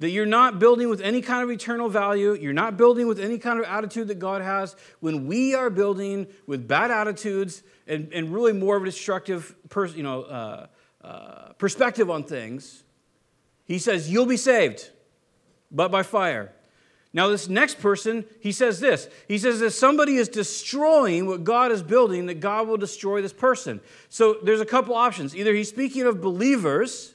[0.00, 2.34] That you're not building with any kind of eternal value.
[2.34, 4.76] You're not building with any kind of attitude that God has.
[5.00, 9.94] When we are building with bad attitudes and, and really more of a destructive pers-
[9.94, 10.66] you know, uh,
[11.02, 12.82] uh, perspective on things,
[13.64, 14.90] he says, You'll be saved,
[15.70, 16.52] but by fire.
[17.14, 19.08] Now, this next person, he says this.
[19.28, 23.32] He says, if somebody is destroying what God is building, that God will destroy this
[23.32, 23.80] person.
[24.08, 25.36] So there's a couple options.
[25.36, 27.13] Either he's speaking of believers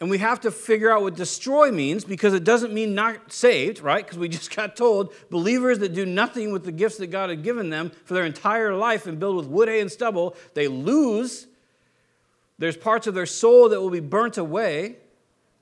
[0.00, 3.80] and we have to figure out what destroy means because it doesn't mean not saved,
[3.80, 4.04] right?
[4.04, 7.42] Because we just got told believers that do nothing with the gifts that God had
[7.42, 11.48] given them for their entire life and build with wood, hay, and stubble, they lose.
[12.58, 14.96] There's parts of their soul that will be burnt away,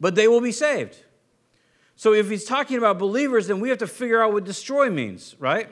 [0.01, 1.03] but they will be saved.
[1.95, 5.35] So if he's talking about believers, then we have to figure out what destroy means,
[5.39, 5.71] right?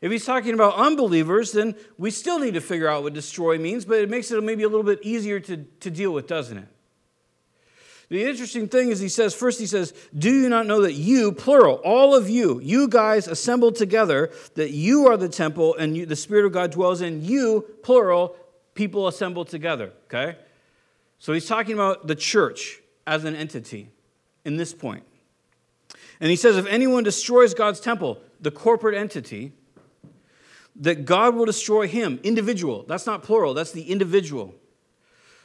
[0.00, 3.84] If he's talking about unbelievers, then we still need to figure out what destroy means,
[3.84, 6.68] but it makes it maybe a little bit easier to, to deal with, doesn't it?
[8.10, 11.30] The interesting thing is, he says, first, he says, Do you not know that you,
[11.30, 16.06] plural, all of you, you guys assembled together, that you are the temple and you,
[16.06, 18.34] the Spirit of God dwells in you, plural,
[18.74, 20.36] people assembled together, okay?
[21.20, 23.90] So he's talking about the church as an entity
[24.44, 25.04] in this point.
[26.18, 29.52] And he says, If anyone destroys God's temple, the corporate entity,
[30.74, 32.84] that God will destroy him, individual.
[32.88, 34.54] That's not plural, that's the individual.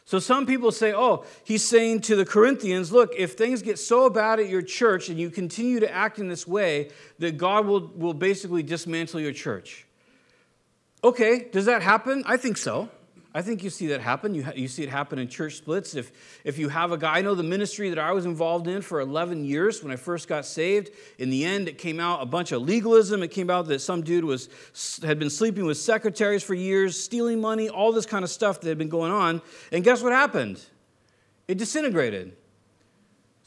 [0.05, 4.07] So some people say, oh, he's saying to the Corinthians, look, if things get so
[4.07, 7.87] bad at your church and you continue to act in this way, that God will,
[7.95, 9.87] will basically dismantle your church.
[11.03, 12.23] Okay, does that happen?
[12.27, 12.89] I think so.
[13.35, 14.33] I think you see that happen.
[14.33, 15.93] You, ha- you see it happen in church splits.
[15.93, 16.13] If,
[16.45, 19.01] if you have a guy, I know the ministry that I was involved in for
[19.01, 20.91] 11 years when I first got saved.
[21.19, 23.21] In the end, it came out a bunch of legalism.
[23.23, 24.47] It came out that some dude was,
[25.03, 28.69] had been sleeping with secretaries for years, stealing money, all this kind of stuff that
[28.69, 29.41] had been going on.
[29.69, 30.63] And guess what happened?
[31.49, 32.37] It disintegrated.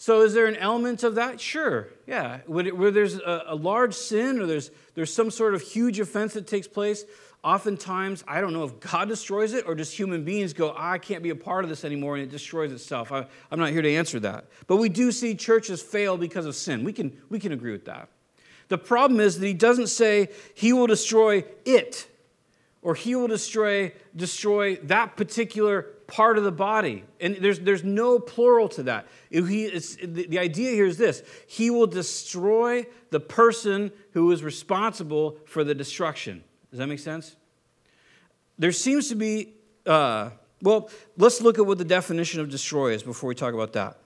[0.01, 1.40] So, is there an element of that?
[1.40, 2.38] Sure, yeah.
[2.46, 6.46] Where there's a, a large sin or there's, there's some sort of huge offense that
[6.46, 7.05] takes place,
[7.44, 10.98] oftentimes, I don't know if God destroys it or just human beings go, ah, I
[10.98, 13.12] can't be a part of this anymore, and it destroys itself.
[13.12, 14.46] I, am not here to answer that.
[14.66, 16.85] But we do see churches fail because of sin.
[16.85, 18.09] We can, we can agree with that.
[18.68, 22.09] The problem is that he doesn't say he will destroy it
[22.83, 27.05] or he will destroy, destroy that particular part of the body.
[27.20, 29.07] And there's, there's no plural to that.
[29.31, 35.38] He, the, the idea here is this He will destroy the person who is responsible
[35.44, 36.44] for the destruction.
[36.70, 37.37] Does that make sense?
[38.59, 39.54] There seems to be,
[39.87, 40.31] uh,
[40.62, 43.96] well, let's look at what the definition of destroy is before we talk about that.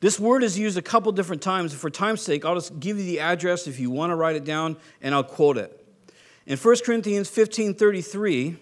[0.00, 1.72] This word is used a couple different times.
[1.74, 4.44] For time's sake, I'll just give you the address if you want to write it
[4.44, 5.78] down, and I'll quote it.
[6.46, 8.56] In 1 Corinthians 15 33,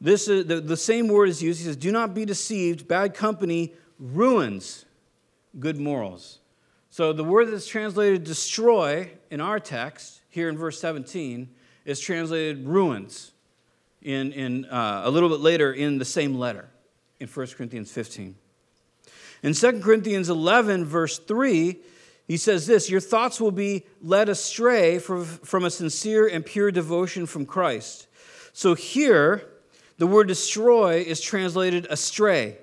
[0.00, 1.58] this is, the, the same word is used.
[1.58, 2.88] He says, Do not be deceived.
[2.88, 4.86] Bad company ruins
[5.58, 6.38] good morals.
[6.90, 11.48] So the word that's translated destroy in our text, here in verse 17,
[11.88, 13.32] is translated ruins
[14.02, 16.68] in, in, uh, a little bit later in the same letter
[17.18, 18.34] in 1 Corinthians 15.
[19.42, 21.78] In 2 Corinthians 11, verse 3,
[22.26, 26.70] he says this Your thoughts will be led astray from, from a sincere and pure
[26.70, 28.06] devotion from Christ.
[28.52, 29.48] So here,
[29.96, 32.58] the word destroy is translated astray.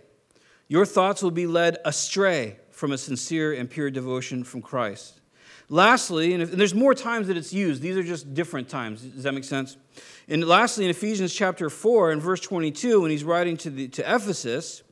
[0.67, 5.19] Your thoughts will be led astray from a sincere and pure devotion from Christ.
[5.69, 9.01] Lastly, and, if, and, there's more times that it's used, these are just different times.
[9.01, 9.77] Does that make sense?
[10.27, 14.01] And lastly, in Ephesians chapter 4 and verse 22, when he's writing to, the, to
[14.01, 14.83] Ephesus,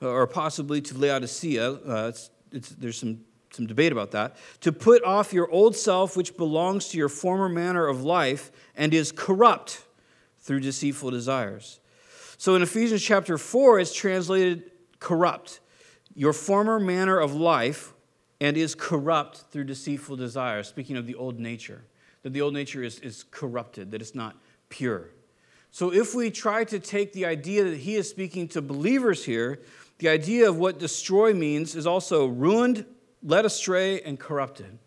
[0.00, 5.04] or possibly to Laodicea, uh, it's, it's, there's some, some debate about that, to put
[5.04, 9.84] off your old self, which belongs to your former manner of life and is corrupt
[10.40, 11.80] through deceitful desires.
[12.38, 15.60] So in Ephesians chapter 4, it's translated corrupt.
[16.14, 17.92] Your former manner of life,
[18.40, 20.68] and is corrupt through deceitful desires.
[20.68, 21.84] Speaking of the old nature,
[22.22, 24.36] that the old nature is, is corrupted, that it's not
[24.68, 25.10] pure.
[25.70, 29.60] So if we try to take the idea that he is speaking to believers here,
[29.98, 32.84] the idea of what destroy means is also ruined,
[33.22, 34.78] led astray, and corrupted.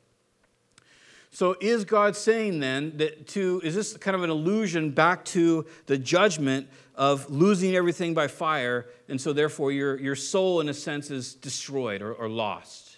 [1.32, 5.66] So is God saying then that to, is this kind of an allusion back to
[5.86, 10.74] the judgment of losing everything by fire, and so therefore your, your soul, in a
[10.74, 12.88] sense, is destroyed or, or lost?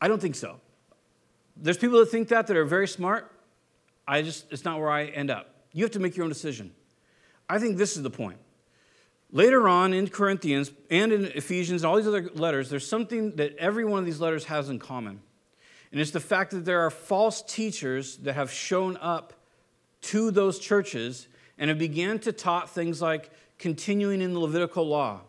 [0.00, 0.60] I don't think so.
[1.56, 3.30] There's people that think that that are very smart.
[4.08, 5.54] I just, it's not where I end up.
[5.72, 6.72] You have to make your own decision.
[7.48, 8.38] I think this is the point.
[9.32, 13.56] Later on in Corinthians and in Ephesians and all these other letters, there's something that
[13.56, 15.20] every one of these letters has in common.
[15.92, 19.32] And it's the fact that there are false teachers that have shown up
[20.02, 21.28] to those churches
[21.58, 25.20] and have began to taught things like continuing in the Levitical law,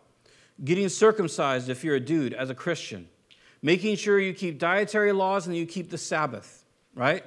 [0.63, 3.09] getting circumcised if you're a dude as a Christian,
[3.61, 7.23] making sure you keep dietary laws and you keep the Sabbath, right?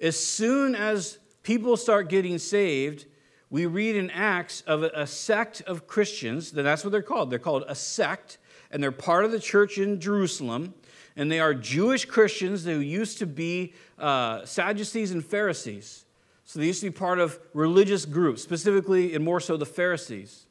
[0.00, 3.06] As soon as people start getting saved,
[3.50, 7.30] we read in Acts of a, sect of Christians, then that's what they're called.
[7.30, 8.38] They're called a sect,
[8.70, 10.74] and they're part of the church in Jerusalem
[11.16, 16.04] and they are Jewish Christians who used to be uh, Sadducees and Pharisees.
[16.44, 20.46] So they used to be part of religious groups, specifically and more so the Pharisees.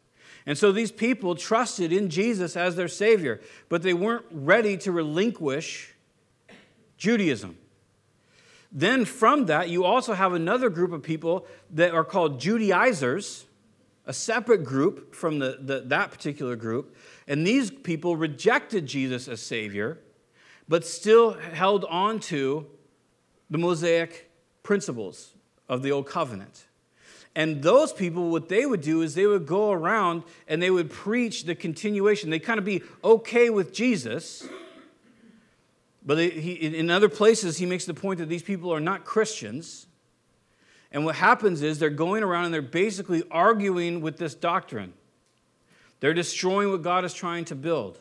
[0.46, 3.40] And so these people trusted in Jesus as their Savior,
[3.70, 5.94] but they weren't ready to relinquish
[6.98, 7.58] Judaism.
[8.72, 13.46] Then from that, you also have another group of people that are called Judaizers,
[14.06, 16.96] a separate group from the, the, that particular group.
[17.28, 20.00] And these people rejected Jesus as Savior
[20.68, 22.66] but still held on to
[23.50, 24.32] the Mosaic
[24.64, 25.34] principles
[25.68, 26.66] of the Old Covenant.
[27.36, 30.92] And those people, what they would do is they would go around and they would
[30.92, 32.30] preach the continuation.
[32.30, 34.48] They'd kind of be okay with Jesus.
[36.06, 39.88] But he, in other places, he makes the point that these people are not Christians.
[40.92, 44.94] And what happens is they're going around and they're basically arguing with this doctrine.
[46.02, 47.98] They're destroying what God is trying to build.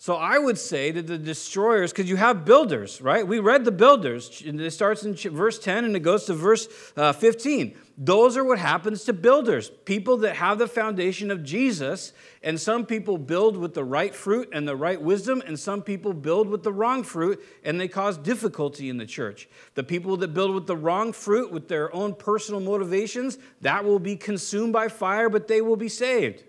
[0.00, 3.26] So I would say that the destroyers, because you have builders, right?
[3.26, 4.40] We read the builders.
[4.46, 7.76] It starts in verse 10 and it goes to verse uh, 15.
[8.00, 12.12] Those are what happens to builders people that have the foundation of Jesus.
[12.44, 16.12] And some people build with the right fruit and the right wisdom, and some people
[16.12, 19.48] build with the wrong fruit and they cause difficulty in the church.
[19.74, 23.98] The people that build with the wrong fruit, with their own personal motivations, that will
[23.98, 26.44] be consumed by fire, but they will be saved.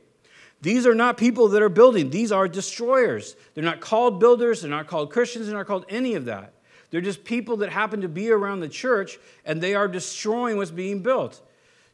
[0.62, 3.36] These are not people that are building, these are destroyers.
[3.54, 6.54] They're not called builders, they're not called Christians, they're not called any of that.
[6.92, 10.72] They're just people that happen to be around the church and they are destroying what's
[10.72, 11.42] being built.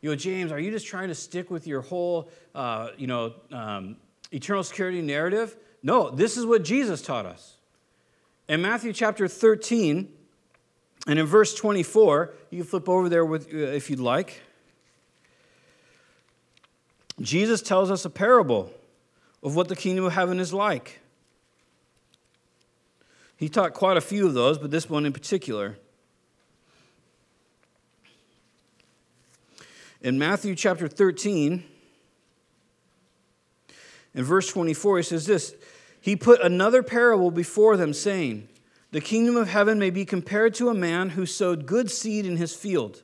[0.02, 3.34] You know, James, are you just trying to stick with your whole, uh, you know,
[3.52, 3.98] um,
[4.32, 5.56] eternal security narrative?
[5.84, 7.58] No, this is what Jesus taught us.
[8.48, 10.10] In Matthew chapter 13,
[11.08, 14.42] and in verse 24, you can flip over there with, uh, if you'd like.
[17.22, 18.72] Jesus tells us a parable
[19.42, 21.00] of what the kingdom of heaven is like.
[23.38, 25.78] He taught quite a few of those, but this one in particular.
[30.02, 31.64] In Matthew chapter 13,
[34.14, 35.56] in verse 24, he says this
[36.00, 38.48] He put another parable before them, saying,
[38.92, 42.38] The kingdom of heaven may be compared to a man who sowed good seed in
[42.38, 43.04] his field.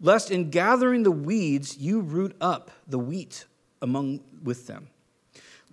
[0.00, 3.44] lest in gathering the weeds you root up the wheat
[3.82, 4.88] among with them.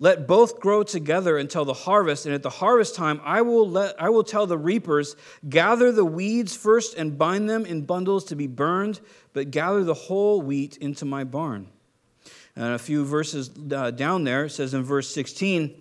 [0.00, 4.00] Let both grow together until the harvest, and at the harvest time I will, let,
[4.00, 5.16] I will tell the reapers,
[5.48, 9.00] Gather the weeds first and bind them in bundles to be burned,
[9.32, 11.66] but gather the whole wheat into my barn.
[12.54, 15.74] And a few verses uh, down there, it says in verse 16,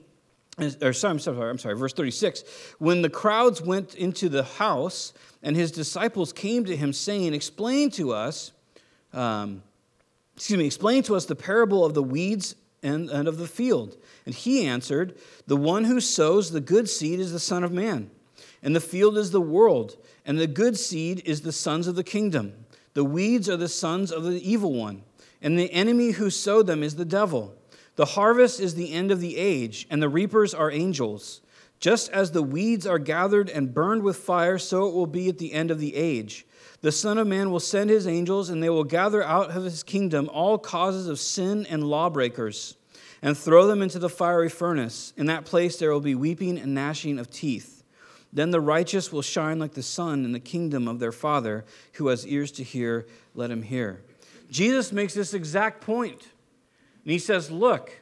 [0.60, 2.44] or sorry, I'm sorry, verse 36.
[2.80, 7.92] When the crowds went into the house, and his disciples came to him, saying, Explain
[7.92, 8.52] to us,
[9.14, 9.62] um,
[10.36, 13.98] excuse me, explain to us the parable of the weeds and, and of the field.
[14.26, 18.10] And he answered, The one who sows the good seed is the Son of Man,
[18.64, 22.04] and the field is the world, and the good seed is the sons of the
[22.04, 22.54] kingdom.
[22.94, 25.04] The weeds are the sons of the evil one,
[25.40, 27.56] and the enemy who sowed them is the devil.
[27.98, 31.42] The harvest is the end of the age, and the reapers are angels.
[31.80, 35.40] Just as the weeds are gathered and burned with fire, so it will be at
[35.40, 36.46] the end of the age.
[36.82, 39.82] The Son of Man will send his angels, and they will gather out of his
[39.82, 42.78] kingdom all causes of sin and lawbreakers,
[43.24, 45.12] and throw them into the fiery furnace.
[45.18, 47.84] In that place there will be weeping and gnashing of teeth.
[48.32, 51.66] Then the righteous will shine like the sun in the kingdom of their Father.
[51.94, 54.04] Who has ears to hear, let him hear.
[54.52, 56.28] Jesus makes this exact point.
[57.08, 58.02] And he says, Look,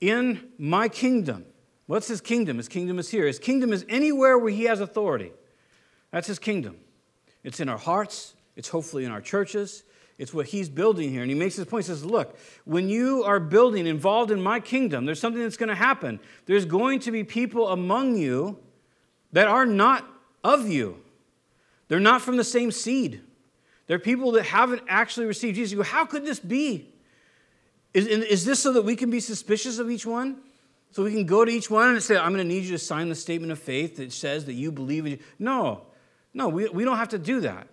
[0.00, 1.46] in my kingdom,
[1.86, 2.56] What's his kingdom?
[2.56, 3.26] His kingdom is here.
[3.26, 5.32] His kingdom is anywhere where he has authority.
[6.10, 6.76] That's his kingdom.
[7.44, 9.84] It's in our hearts, it's hopefully in our churches.
[10.18, 11.20] It's what he's building here.
[11.20, 11.84] And he makes this point.
[11.84, 15.68] He says, Look, when you are building, involved in my kingdom, there's something that's going
[15.68, 16.18] to happen.
[16.46, 18.58] There's going to be people among you
[19.32, 20.08] that are not
[20.42, 21.00] of you,
[21.88, 23.22] they're not from the same seed.
[23.88, 25.76] They're people that haven't actually received Jesus.
[25.76, 26.92] Go, How could this be?
[27.96, 30.36] Is, is this so that we can be suspicious of each one?
[30.90, 32.78] So we can go to each one and say, I'm going to need you to
[32.78, 35.18] sign the statement of faith that says that you believe in.
[35.38, 35.80] No,
[36.34, 37.68] no, we, we don't have to do that.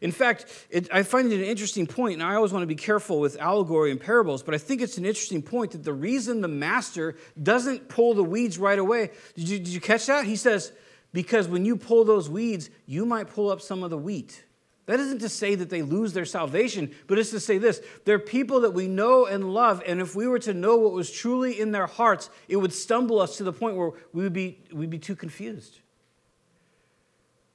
[0.00, 2.74] In fact, it, I find it an interesting point, and I always want to be
[2.74, 6.40] careful with allegory and parables, but I think it's an interesting point that the reason
[6.40, 10.24] the master doesn't pull the weeds right away, did you, did you catch that?
[10.24, 10.72] He says,
[11.12, 14.42] because when you pull those weeds, you might pull up some of the wheat.
[14.86, 18.18] That isn't to say that they lose their salvation, but it's to say this they're
[18.18, 21.60] people that we know and love, and if we were to know what was truly
[21.60, 24.90] in their hearts, it would stumble us to the point where we would be, we'd
[24.90, 25.78] be too confused.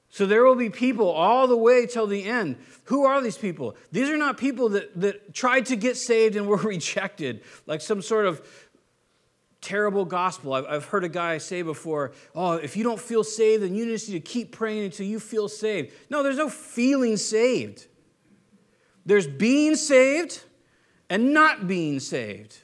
[0.10, 2.56] So there will be people all the way till the end.
[2.86, 3.76] Who are these people?
[3.92, 8.02] These are not people that, that tried to get saved and were rejected, like some
[8.02, 8.42] sort of
[9.68, 10.53] terrible gospel.
[10.53, 13.86] I've, I've heard a guy say before, oh, if you don't feel saved, then you
[13.86, 15.91] just need to keep praying until you feel saved.
[16.09, 17.86] No, there's no feeling saved.
[19.05, 20.41] There's being saved
[21.09, 22.57] and not being saved.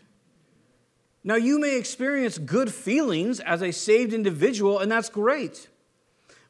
[1.26, 5.68] Now, you may experience good feelings as a saved individual, and that's great.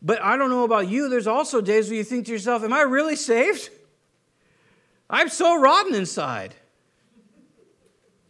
[0.04, 2.74] But I don't know about you, there's also days where you think to yourself, Am
[2.74, 3.70] I really saved?
[5.10, 6.54] I'm so rotten inside.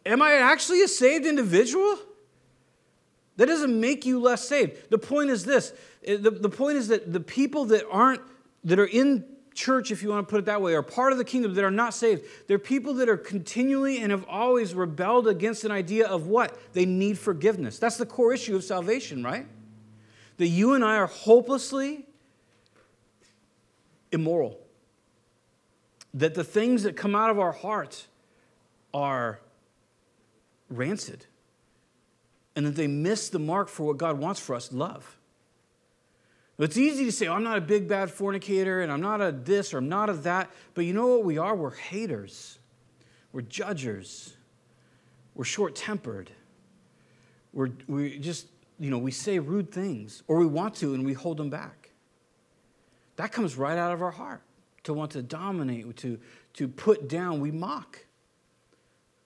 [0.06, 1.98] Am I actually a saved individual?
[3.38, 4.90] That doesn't make you less saved.
[4.90, 5.74] The point is this
[6.06, 8.22] eh, the, the point is that the people that aren't,
[8.64, 9.26] that are in
[9.56, 11.64] church, if you want to put it that way, are part of the kingdom that
[11.64, 12.24] are not saved.
[12.48, 16.58] They're people that are continually and have always rebelled against an idea of what?
[16.74, 17.80] They need forgiveness.
[17.80, 19.48] That's the core issue of salvation, right?
[20.38, 22.06] That you and I are hopelessly
[24.12, 24.60] immoral.
[26.14, 28.08] That the things that come out of our hearts
[28.94, 29.40] are
[30.70, 31.26] rancid
[32.56, 35.18] and that they miss the mark for what God wants for us love.
[36.60, 39.32] It's easy to say, oh, I'm not a big bad fornicator and I'm not a
[39.32, 41.56] this or I'm not a that, but you know what we are?
[41.56, 42.60] We're haters,
[43.32, 44.36] we're judgers,
[45.34, 46.30] we're short tempered,
[47.54, 48.48] we're, we just,
[48.80, 51.90] you know, we say rude things or we want to and we hold them back.
[53.16, 54.42] That comes right out of our heart
[54.84, 56.20] to want to dominate, to,
[56.54, 58.06] to put down, we mock.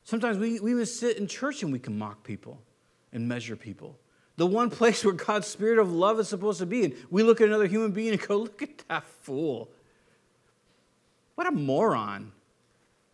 [0.05, 2.61] Sometimes we, we even sit in church and we can mock people
[3.17, 3.97] and measure people.
[4.37, 6.85] The one place where God's spirit of love is supposed to be.
[6.85, 9.69] And we look at another human being and go, look at that fool.
[11.35, 12.31] What a moron.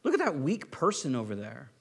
[0.03, 1.71] Look at that weak person over there.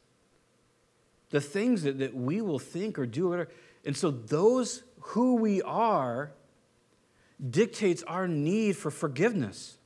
[1.30, 3.28] The things that, that we will think or do.
[3.28, 3.50] Whatever.
[3.84, 6.32] And so, those who we are
[7.50, 9.76] dictates our need for forgiveness.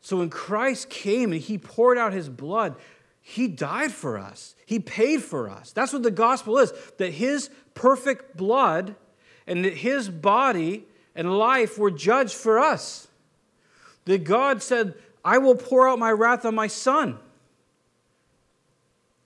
[0.00, 2.76] So, when Christ came and he poured out his blood,
[3.22, 5.72] he died for us, He paid for us.
[5.72, 8.96] That's what the gospel is that His perfect blood
[9.46, 13.08] and that His body and life were judged for us.
[14.06, 14.94] That God said,
[15.24, 17.18] I will pour out my wrath on my son.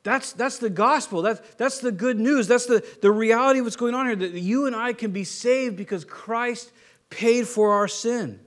[0.02, 1.22] That's, that's the gospel.
[1.22, 2.46] That's, that's the good news.
[2.46, 5.24] That's the, the reality of what's going on here that you and I can be
[5.24, 6.72] saved because Christ
[7.08, 8.40] paid for our sin.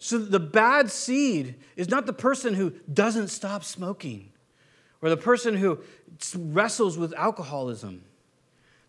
[0.00, 4.32] So the bad seed is not the person who doesn't stop smoking
[5.00, 5.78] or the person who
[6.36, 8.02] wrestles with alcoholism.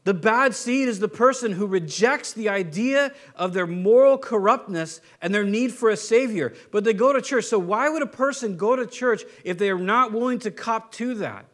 [0.05, 5.35] The bad seed is the person who rejects the idea of their moral corruptness and
[5.35, 7.45] their need for a Savior, but they go to church.
[7.45, 10.91] So, why would a person go to church if they are not willing to cop
[10.93, 11.45] to that?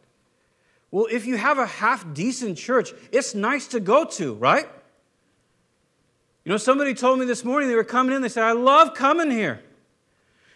[0.90, 4.68] Well, if you have a half decent church, it's nice to go to, right?
[6.44, 8.94] You know, somebody told me this morning they were coming in, they said, I love
[8.94, 9.60] coming here.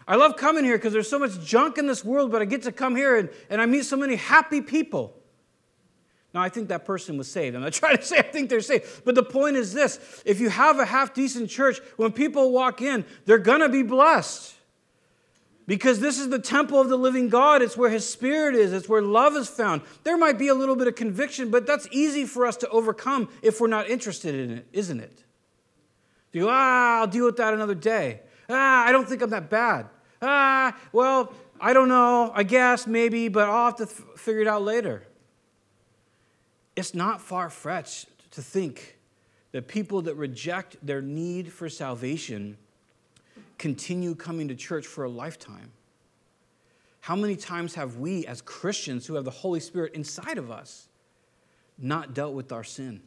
[0.08, 2.62] I love coming here because there's so much junk in this world, but I get
[2.62, 5.14] to come here and, and I meet so many happy people.
[6.32, 7.56] Now, I think that person was saved.
[7.56, 10.40] I'm not trying to say I think they're saved, but the point is this if
[10.40, 14.54] you have a half decent church, when people walk in, they're going to be blessed
[15.66, 17.62] Because this is the temple of the living God.
[17.62, 19.82] It's where his spirit is, it's where love is found.
[20.04, 23.28] There might be a little bit of conviction, but that's easy for us to overcome
[23.42, 25.24] if we're not interested in it, isn't it?
[26.32, 28.20] You go, ah, I'll deal with that another day.
[28.50, 29.86] Ah, I don't think I'm that bad.
[30.20, 32.32] Ah, well, I don't know.
[32.34, 35.06] I guess, maybe, but I'll have to f- figure it out later.
[36.76, 38.98] It's not far fetched to think
[39.52, 42.56] that people that reject their need for salvation
[43.58, 45.70] continue coming to church for a lifetime.
[47.00, 50.88] How many times have we, as Christians who have the Holy Spirit inside of us,
[51.78, 53.02] not dealt with our sin?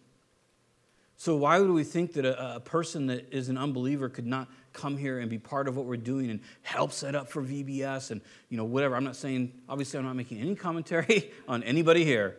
[1.24, 4.50] So, why would we think that a, a, person that is an unbeliever could not
[4.74, 8.12] come here and be part of what we're doing and help set up for VBS
[8.12, 8.20] and
[8.50, 8.98] you know whatever?
[8.98, 12.36] I'm not saying, obviously, I'm not making any commentary on anybody here.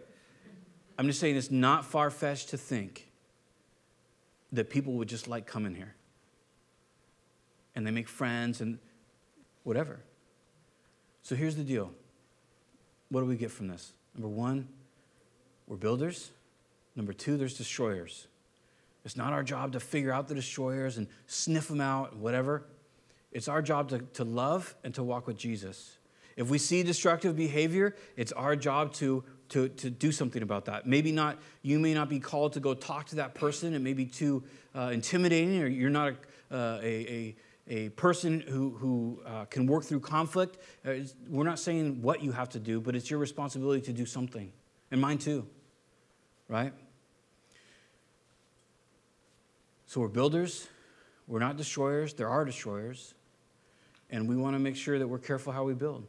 [0.98, 3.10] I'm just saying it's not far fetched to think
[4.52, 5.94] that people would just like coming here.
[7.74, 8.78] And they make friends and
[9.62, 10.00] whatever.
[11.22, 11.90] So here's the deal
[13.08, 13.94] what do we get from this?
[14.14, 14.68] Number one,
[15.66, 16.32] we're builders.
[16.94, 18.26] Number two, there's destroyers.
[19.04, 22.66] It's not our job to figure out the destroyers and sniff them out and whatever.
[23.32, 25.98] It's our job to, to love and to walk with Jesus.
[26.36, 30.86] If we see destructive behavior, it's our job to to, to do something about that.
[30.86, 33.74] Maybe not, you may not be called to go talk to that person.
[33.74, 34.42] It may be too
[34.74, 36.14] uh, intimidating, or you're not
[36.50, 37.36] a, uh, a, a,
[37.68, 40.58] a, person who, who uh, can work through conflict.
[40.84, 40.94] Uh,
[41.28, 44.52] we're not saying what you have to do, but it's your responsibility to do something.
[44.90, 45.46] And mine too,
[46.48, 46.72] right?
[49.86, 50.68] So we're builders,
[51.26, 52.14] we're not destroyers.
[52.14, 53.14] There are destroyers.
[54.10, 56.06] And we want to make sure that we're careful how we build.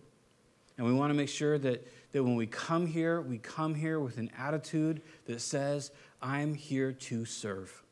[0.77, 3.99] And we want to make sure that that when we come here, we come here
[3.99, 7.83] with an attitude that says, I'm here to serve.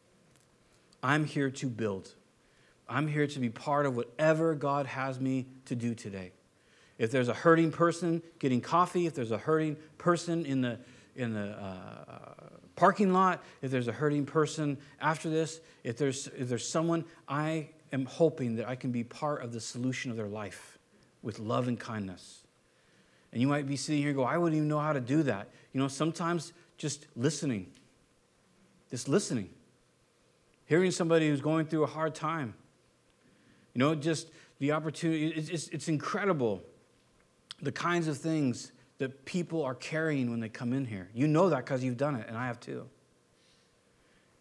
[1.04, 2.14] I'm here to build.
[2.88, 6.32] I'm here to be part of whatever God has me to do today.
[6.98, 10.80] If there's a hurting person getting coffee, if there's a hurting person in the,
[11.16, 12.34] in the uh,
[12.76, 17.70] parking lot, if there's a hurting person after this, if there's, if there's someone, I
[17.92, 20.78] am hoping that I can be part of the solution of their life
[21.22, 22.42] with love and kindness.
[23.32, 25.50] And you might be sitting here go, I wouldn't even know how to do that.
[25.74, 27.72] You know, sometimes just listening,
[28.92, 29.50] just listening,
[30.66, 32.54] hearing somebody who's going through a hard time.
[33.74, 36.62] You know, just the opportunity, it's, it's, it's incredible
[37.62, 38.72] the kinds of things
[39.04, 41.10] that people are carrying when they come in here.
[41.14, 42.88] You know that because you've done it, and I have too.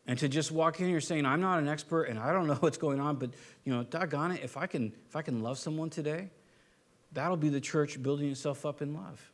[0.07, 2.55] And to just walk in here saying, I'm not an expert and I don't know
[2.55, 3.31] what's going on, but
[3.65, 6.31] you know, doggone it, if I can if I can love someone today,
[7.13, 9.31] That'll be the church building itself up in love.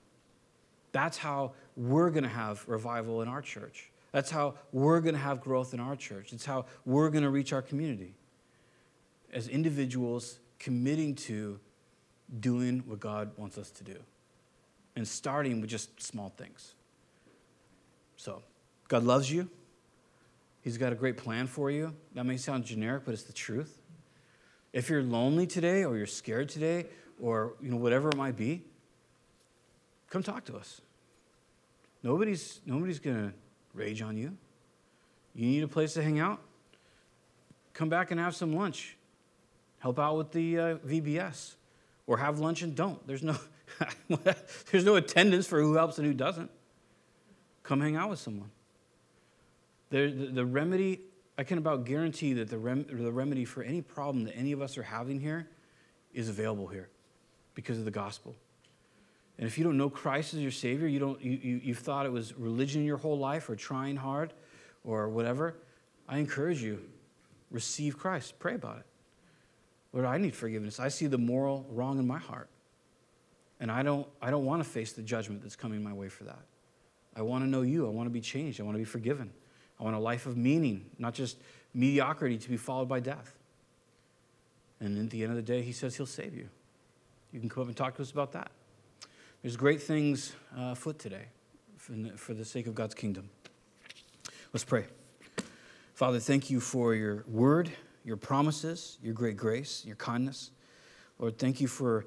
[0.92, 3.90] That's how we're to have revival in our church.
[4.10, 6.32] That's how we're to have growth in our church.
[6.32, 8.14] It's how we're to reach our community
[9.32, 11.60] as individuals committing to
[12.40, 13.96] doing what God wants us to do
[14.98, 16.74] and starting with just small things.
[18.16, 18.42] So,
[18.88, 19.48] God loves you.
[20.60, 21.94] He's got a great plan for you.
[22.14, 23.78] That may sound generic, but it's the truth.
[24.72, 26.86] If you're lonely today or you're scared today
[27.20, 28.64] or you know whatever it might be,
[30.10, 30.80] come talk to us.
[32.02, 33.32] Nobody's nobody's gonna
[33.72, 34.36] rage on you.
[35.34, 36.40] You need a place to hang out?
[37.72, 38.96] Come back and have some lunch.
[39.78, 41.54] Help out with the uh, VBS,
[42.08, 43.06] or have lunch and don't.
[43.06, 43.36] There's no
[44.70, 46.50] there's no attendance for who helps and who doesn't.
[47.62, 48.50] Come hang out with someone.
[49.90, 51.00] The, the, the remedy,
[51.36, 54.60] I can about guarantee that the, rem, the remedy for any problem that any of
[54.60, 55.48] us are having here
[56.12, 56.88] is available here
[57.54, 58.34] because of the gospel.
[59.38, 62.06] And if you don't know Christ as your Savior, you don't, you, you, you've thought
[62.06, 64.32] it was religion your whole life or trying hard
[64.84, 65.54] or whatever,
[66.08, 66.82] I encourage you,
[67.50, 68.38] receive Christ.
[68.38, 68.86] Pray about it.
[69.92, 70.80] Lord, I need forgiveness.
[70.80, 72.48] I see the moral wrong in my heart.
[73.60, 76.24] And I don't, I don't want to face the judgment that's coming my way for
[76.24, 76.40] that.
[77.16, 77.86] I want to know you.
[77.86, 78.60] I want to be changed.
[78.60, 79.32] I want to be forgiven.
[79.80, 81.36] I want a life of meaning, not just
[81.74, 83.34] mediocrity to be followed by death.
[84.80, 86.48] And at the end of the day, he says he'll save you.
[87.32, 88.50] You can come up and talk to us about that.
[89.42, 91.26] There's great things uh, afoot today
[91.76, 93.30] for the, for the sake of God's kingdom.
[94.52, 94.86] Let's pray.
[95.94, 97.70] Father, thank you for your word,
[98.04, 100.52] your promises, your great grace, your kindness.
[101.18, 102.04] Lord, thank you for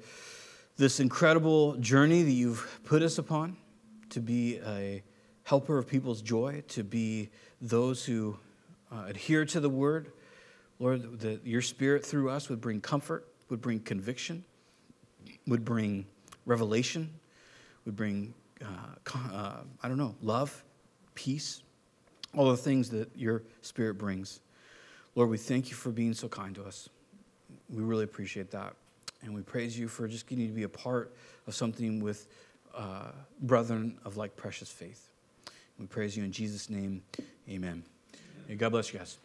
[0.76, 3.56] this incredible journey that you've put us upon
[4.10, 5.02] to be a
[5.44, 8.36] helper of people's joy, to be those who
[8.90, 10.12] uh, adhere to the word.
[10.78, 14.44] Lord, that your spirit through us would bring comfort, would bring conviction,
[15.46, 16.06] would bring
[16.46, 17.10] revelation,
[17.84, 20.64] would bring, uh, uh, I don't know, love,
[21.14, 21.62] peace,
[22.34, 24.40] all the things that your Spirit brings.
[25.14, 26.88] Lord, we thank you for being so kind to us.
[27.68, 28.74] We really appreciate that.
[29.22, 31.14] And we praise you for just getting to be a part
[31.46, 32.26] of something with
[32.74, 35.08] uh, brethren of like precious faith.
[35.78, 37.02] We praise you in Jesus' name.
[37.48, 37.82] Amen.
[38.48, 39.18] And God bless you guys.